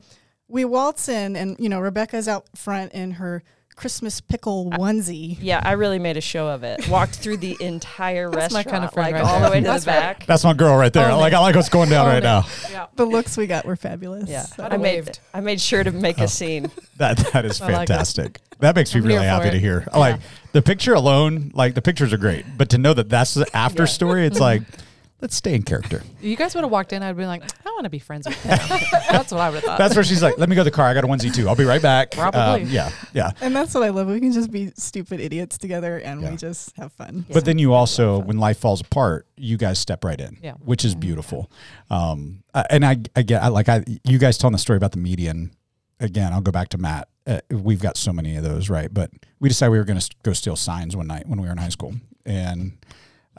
[0.49, 3.43] we waltz in, and you know Rebecca's out front in her
[3.81, 5.39] Christmas pickle onesie.
[5.41, 6.87] Yeah, I really made a show of it.
[6.87, 9.49] Walked through the entire That's my restaurant, kind of friend like right all there.
[9.49, 10.01] the way to That's the right.
[10.01, 10.27] back.
[10.27, 11.11] That's my girl right there.
[11.11, 11.33] Own like.
[11.33, 12.23] I like what's going down Own right it.
[12.23, 12.47] now.
[12.71, 12.87] Yeah.
[12.95, 14.29] The looks we got were fabulous.
[14.29, 15.21] Yeah, So- I made waved.
[15.33, 16.27] I made sure to make a oh.
[16.27, 16.71] scene.
[16.99, 17.77] That that is like it.
[17.77, 18.39] fantastic.
[18.59, 19.53] That makes me I'm really here for happy it.
[19.53, 19.85] to hear.
[19.91, 19.99] Yeah.
[19.99, 20.21] Like
[20.53, 23.85] the picture alone, like the pictures are great, but to know that that's the after
[23.85, 23.87] Yeah.
[23.87, 24.63] story, it's like
[25.21, 26.03] let's stay in character.
[26.21, 28.37] You guys would have walked in, I'd been like, I want to be friends with
[28.43, 28.51] him.
[29.11, 29.79] That's what I would have thought.
[29.79, 30.87] That's where she's like, "Let me go to the car.
[30.87, 31.49] I got a onesie too.
[31.49, 32.63] I'll be right back." Probably.
[32.65, 33.31] Um, yeah, yeah.
[33.41, 34.07] And that's what I love.
[34.09, 36.31] We can just be stupid idiots together, and Yeah.
[36.31, 37.25] we just have fun.
[37.33, 40.53] But then you also, when life falls apart, you guys step right in, Yeah.
[40.63, 41.51] which is beautiful.
[41.89, 44.99] Um, and I, I get, I like, I, you guys telling the story about the
[44.99, 45.53] median.
[46.01, 47.09] Again, I'll go back to Matt.
[47.27, 48.93] Uh, we've got so many of those, right?
[48.93, 51.53] But we decided we were going to go steal signs one night when we were
[51.53, 51.95] in high school,
[52.27, 52.73] and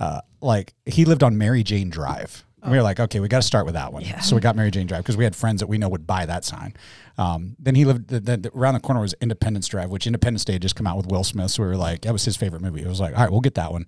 [0.01, 2.43] uh, like he lived on Mary Jane Drive.
[2.63, 4.03] And we were like, okay, we got to start with that one.
[4.19, 6.27] So we got Mary Jane Drive because we had friends that we know would buy
[6.27, 6.75] that sign.
[7.17, 8.09] Um, then he lived.
[8.09, 11.07] Then around the corner was Independence Drive, which Independence Day had just come out with
[11.07, 11.49] Will Smith.
[11.51, 12.81] So we were like, that was his favorite movie.
[12.81, 13.87] It was like, all right, we'll get that one.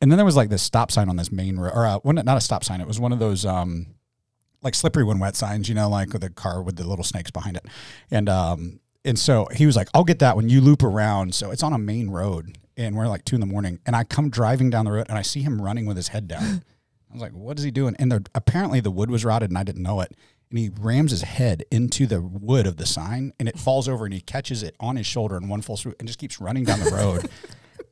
[0.00, 2.16] And then there was like this stop sign on this main road, or uh, one,
[2.16, 2.80] not a stop sign.
[2.80, 3.86] It was one of those um,
[4.62, 7.30] like slippery when wet signs, you know, like with the car with the little snakes
[7.30, 7.66] behind it.
[8.10, 11.34] And um, and so he was like, I'll get that when you loop around.
[11.34, 14.04] So it's on a main road, and we're like two in the morning, and I
[14.04, 16.62] come driving down the road, and I see him running with his head down.
[17.10, 17.96] I was like, what is he doing?
[17.98, 20.12] And the, apparently the wood was rotted, and I didn't know it.
[20.50, 24.04] And he rams his head into the wood of the sign, and it falls over,
[24.04, 26.64] and he catches it on his shoulder in one full swoop, and just keeps running
[26.64, 27.28] down the road.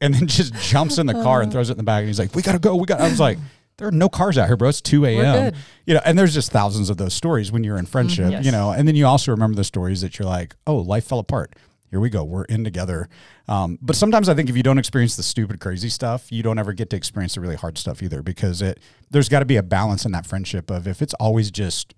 [0.00, 1.52] and then just jumps in the car and uh.
[1.52, 2.00] throws it in the bag.
[2.00, 2.76] And he's like, "We gotta go.
[2.76, 3.38] We got." I was like,
[3.78, 4.68] "There are no cars out here, bro.
[4.68, 5.54] It's two a.m."
[5.86, 7.92] You know, and there's just thousands of those stories when you're in mm-hmm.
[7.92, 8.30] friendship.
[8.30, 8.44] Yes.
[8.44, 11.18] You know, and then you also remember the stories that you're like, "Oh, life fell
[11.18, 11.54] apart."
[11.90, 12.24] Here we go.
[12.24, 13.08] We're in together.
[13.46, 16.58] Um, but sometimes I think if you don't experience the stupid, crazy stuff, you don't
[16.58, 18.22] ever get to experience the really hard stuff either.
[18.22, 18.80] Because it
[19.10, 21.94] there's got to be a balance in that friendship of if it's always just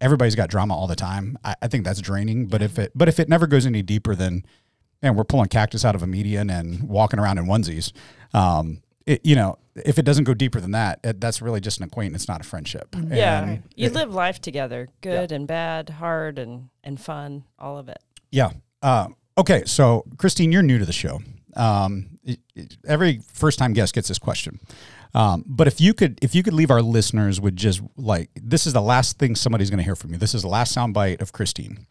[0.00, 1.36] everybody's got drama all the time.
[1.44, 2.46] I, I think that's draining.
[2.46, 4.44] But if it but if it never goes any deeper than
[5.02, 7.92] and we're pulling cactus out of a median and walking around in onesies.
[8.32, 11.76] Um, it, you know, if it doesn't go deeper than that, it, that's really just
[11.76, 12.96] an acquaintance, not a friendship.
[13.10, 17.76] Yeah, And you it- live life together, good and bad, hard and and fun, all
[17.76, 17.98] of it.
[18.30, 18.52] yeah.
[18.80, 19.08] Uh,
[19.38, 21.20] okay, so Christine, you're new to the show.
[21.56, 24.58] Um, it- it- every first time guest gets this question.
[25.14, 28.66] Um, but if you could, if you could leave our listeners with just like this
[28.66, 30.18] is the last thing somebody's going to hear from you.
[30.18, 31.86] This is the last soundbite of Christine.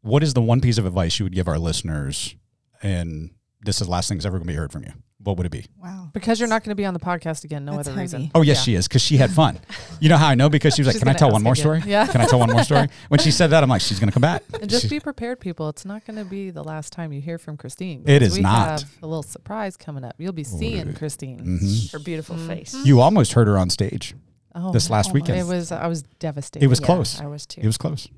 [0.00, 2.34] What is the one piece of advice you would give our listeners
[2.82, 3.30] And
[3.64, 4.92] this is the last thing that's ever going to be heard from you,
[5.24, 5.66] what would it be?
[5.82, 6.10] Wow.
[6.12, 7.64] Because you're not going to be on the podcast again.
[7.64, 8.30] No That's other reason.
[8.34, 8.62] Oh yes, Yeah.
[8.62, 9.58] she is because she had fun.
[10.00, 11.62] You know how I know because she was like, "Can I tell one more again.
[11.62, 11.82] story?
[11.86, 12.06] Yeah.
[12.06, 14.12] Can I tell one more story?" When she said that, I'm like, "She's going to
[14.12, 15.68] come back." And just She- be prepared, people.
[15.68, 18.02] It's not going to be the last time you hear from Christine.
[18.06, 18.80] It is because we not.
[18.80, 20.14] Have a little surprise coming up.
[20.18, 21.40] You'll be seeing Christine.
[21.60, 21.92] Mhm.
[21.92, 22.46] Her beautiful Mhm.
[22.46, 22.76] face.
[22.84, 24.14] You almost heard her on stage
[24.54, 25.38] Oh, this last oh weekend.
[25.38, 25.72] it was.
[25.72, 26.64] I was devastated.
[26.64, 27.20] It was Yeah, close.
[27.20, 27.60] I was too.
[27.60, 28.08] It was close.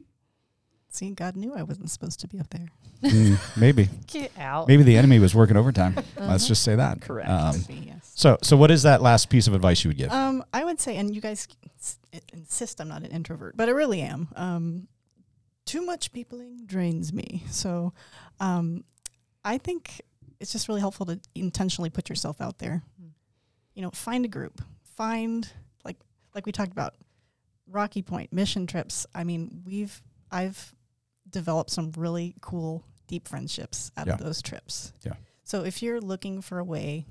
[0.95, 2.68] See, God knew I wasn't supposed to be up there.
[3.03, 4.68] Mm, maybe, Get out.
[4.68, 5.97] maybe the enemy was working overtime.
[6.16, 7.01] Let's just say that.
[7.01, 7.28] Correct.
[7.28, 8.12] Um, Could be, yes.
[8.14, 10.12] so, so what is that last piece of advice you would give?
[10.12, 11.49] Um, I would say, and you guys
[12.32, 14.28] insist I'm not an introvert, but I really am.
[14.36, 14.86] Um,
[15.66, 17.42] too much peopling drains me.
[17.51, 17.92] So,
[18.38, 18.84] um,
[19.45, 20.01] I think
[20.38, 22.84] it's just really helpful to intentionally put yourself out there.
[23.01, 23.09] Hmm.
[23.74, 24.62] You know, find a group.
[24.97, 25.49] Find
[25.84, 25.97] like
[26.36, 26.95] like we talked about
[27.66, 29.09] Rocky Point mission trips.
[29.12, 30.72] I mean, we've I've
[31.35, 34.14] developed some really cool deep friendships out Yeah.
[34.14, 34.93] of those trips.
[35.05, 35.12] Yeah.
[35.43, 37.05] So if you're looking for a way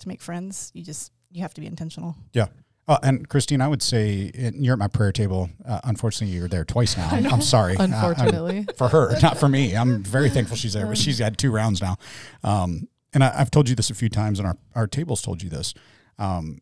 [0.00, 2.16] to make friends, you just you have to be intentional.
[2.32, 2.46] Yeah.
[2.86, 5.48] Oh, and Christine, I would say and you're at my prayer table.
[5.66, 7.08] Uh, unfortunately, you're there twice now.
[7.32, 7.76] I'm sorry.
[7.76, 8.66] Uh, Unfortunately.
[8.76, 9.74] for her, not for me.
[9.74, 11.96] I'm very thankful she's there, but she's had two rounds now.
[12.42, 15.42] Um, and I, I've told you this a few times, and our, our tables told
[15.42, 15.72] you this.
[16.18, 16.58] Um,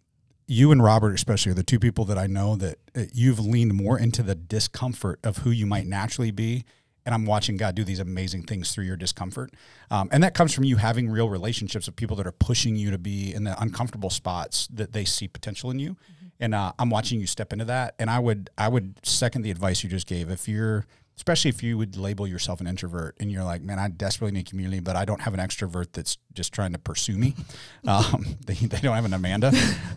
[0.52, 3.72] you and Robert, especially, are the two people that I know that uh, you've leaned
[3.74, 6.64] more into the discomfort of who you might naturally be.
[7.04, 9.54] And I'm watching God do these amazing things through your discomfort.
[9.90, 12.90] Um, and that comes from you having real relationships with people that are pushing you
[12.92, 15.96] to be in the uncomfortable spots that they see potential in you.
[16.38, 17.94] And uh, I'm watching you step into that.
[17.98, 20.30] And I would I would second the advice you just gave.
[20.30, 20.86] If you're
[21.22, 24.46] especially if you would label yourself an introvert and you're like, man, I desperately need
[24.46, 27.34] community, but I don't have an extrovert that's just trying to pursue me.
[27.84, 29.48] Um, they, they don't have an Amanda.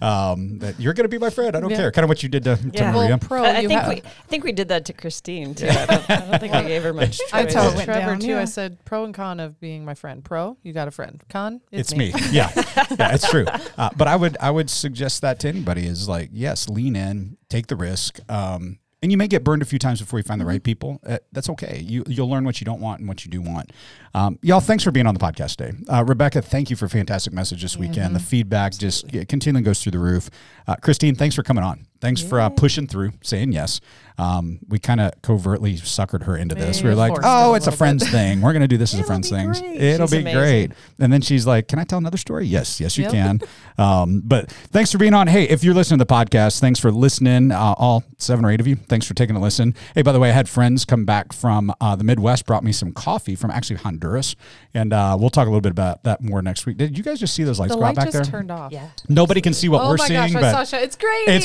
[0.01, 1.55] Um, that you're going to be my friend.
[1.55, 1.78] I don't Yeah.
[1.78, 1.91] care.
[1.91, 2.91] Kind of what you did to, to Yeah.
[2.91, 3.09] Maria.
[3.09, 3.89] Well, pro, I, I you think have.
[3.89, 5.67] we I think we did that to Christine too.
[5.67, 7.30] I don't, I don't think I gave her much choice.
[7.32, 8.28] I That's how it told Trevor down, too.
[8.28, 8.41] yeah.
[8.41, 10.23] I said pro and con of being my friend.
[10.23, 11.23] Pro, you got a friend.
[11.30, 12.11] Con, it's it's, me.
[12.32, 13.45] yeah, yeah, it's true.
[13.78, 17.38] Uh, but I would I would suggest that to anybody is like, yes, lean in,
[17.49, 18.19] take the risk.
[18.30, 20.99] Um, and you may get burned a few times before you find the right people.
[21.06, 21.80] Uh, that's okay.
[21.86, 23.72] You you'll learn what you don't want and what you do want.
[24.16, 25.78] Um, y'all, thanks for being on the podcast today.
[25.88, 28.16] Uh, Rebecca, thank you for a fantastic message this weekend.
[28.16, 30.32] The feedback just yeah, continually goes through the roof.
[30.68, 31.86] Uh, Christine, thanks for coming on.
[32.06, 33.82] Thanks for uh, pushing through, saying yes.
[34.18, 36.82] Um, we kind of covertly suckered her into this.
[36.82, 38.39] We were like, oh, it's a little friends bit." thing.
[38.41, 39.49] We're going to do this as a friends thing.
[39.49, 40.39] It'll She's be amazing.
[40.39, 40.72] great.
[40.99, 42.45] And then she's like, Can I tell another story?
[42.45, 43.12] Yes, yes, you Yep.
[43.12, 43.39] can.
[43.78, 45.28] Um, but thanks for being on.
[45.28, 47.51] Hey, if you're listening to the podcast, thanks for listening.
[47.51, 49.76] Uh, all seven or eight of you, thanks for taking a listen.
[49.95, 52.72] Hey, by the way, I had friends come back from uh, the Midwest, brought me
[52.72, 54.38] some coffee from actually Honduras.
[54.74, 56.78] And uh, we'll talk a little bit about that more next week.
[56.78, 58.24] Did you guys just see those lights the go out back just there?
[58.24, 58.72] turned off.
[58.72, 58.88] Yeah.
[59.10, 60.95] Nobody can see what oh we're my seeing, gosh, but I saw It's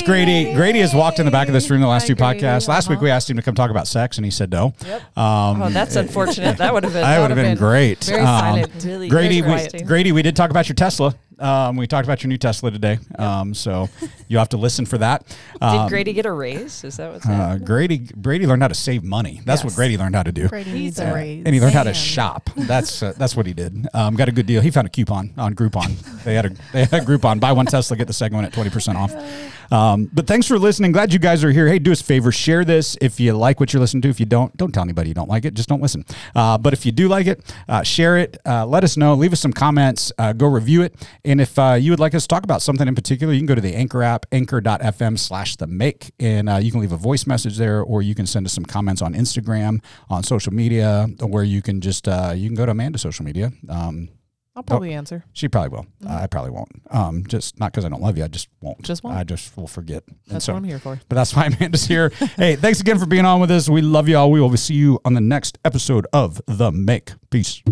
[0.03, 0.50] Grady.
[0.51, 0.73] It's Grady.
[0.73, 2.41] Grady has walked in the back of this room the last Hi, two Grady.
[2.41, 2.69] podcasts.
[2.69, 3.05] Last week Uh-huh.
[3.05, 4.75] we asked him to come talk about sex, and he said no.
[4.87, 5.19] Yep.
[5.19, 6.59] Um, Oh, that's unfortunate.
[6.59, 7.03] That would have been.
[7.11, 8.05] that would have been been great.
[8.05, 8.85] Very Um, silent.
[8.85, 9.83] really Grady, we.
[9.85, 11.15] Grady, we did talk about your Tesla.
[11.39, 12.99] Um, we talked about your new Tesla today.
[13.19, 13.89] Um, so
[14.29, 15.27] you have to listen for that.
[15.27, 16.85] Did Um, Grady get a raise?
[16.85, 17.57] Is that what's uh.
[17.65, 19.41] Grady, Grady learned how to save money.
[19.47, 20.49] That's what Grady learned how to do.
[20.49, 21.43] Brady He's needs a- a raise.
[21.47, 22.51] And he learned how to shop.
[22.59, 23.89] That's uh, that's what he did.
[23.95, 24.61] Um, got a good deal.
[24.61, 25.97] He found a coupon on Groupon.
[26.25, 27.41] They had a they had a Groupon.
[27.41, 29.15] Buy one Tesla, get the second one at twenty percent off.
[29.71, 30.93] Um, but thanks for listening.
[30.93, 31.69] Glad you guys are here.
[31.69, 34.09] Hey, do us a favor, share this if you like what you're listening to.
[34.09, 35.55] If you don't, don't tell anybody you don't like it.
[35.55, 36.05] Just don't listen.
[36.35, 38.37] Uh, but if you do like it, uh, share it.
[38.45, 39.15] Uh, let us know.
[39.15, 40.13] Leave us some comments.
[40.19, 40.95] Uh, go review it.
[41.25, 43.47] And if uh, you would like us to talk about something in particular, you can
[43.47, 46.97] go to the Anchor app, anchor.fm slash the make, and uh, you can leave a
[46.97, 51.09] voice message there, or you can send us some comments on Instagram, on social media,
[51.21, 53.53] or you can just you can go to Amanda's social media.
[53.69, 54.09] Um,
[54.61, 55.25] I'll probably answer.
[55.33, 55.87] she probably will.
[56.09, 56.71] I probably won't.
[56.91, 58.25] Um, just not because I don't love you.
[58.25, 58.83] I just won't.
[58.83, 59.17] Just won't?
[59.17, 60.05] I just will forget.
[60.27, 61.01] That's so- what I'm here for.
[61.09, 62.11] but that's why Amanda's here.
[62.37, 63.69] hey, thanks again for being on with us.
[63.69, 64.31] We love you all.
[64.31, 67.13] We will see you on the next episode of The Make.
[67.31, 67.63] Peace.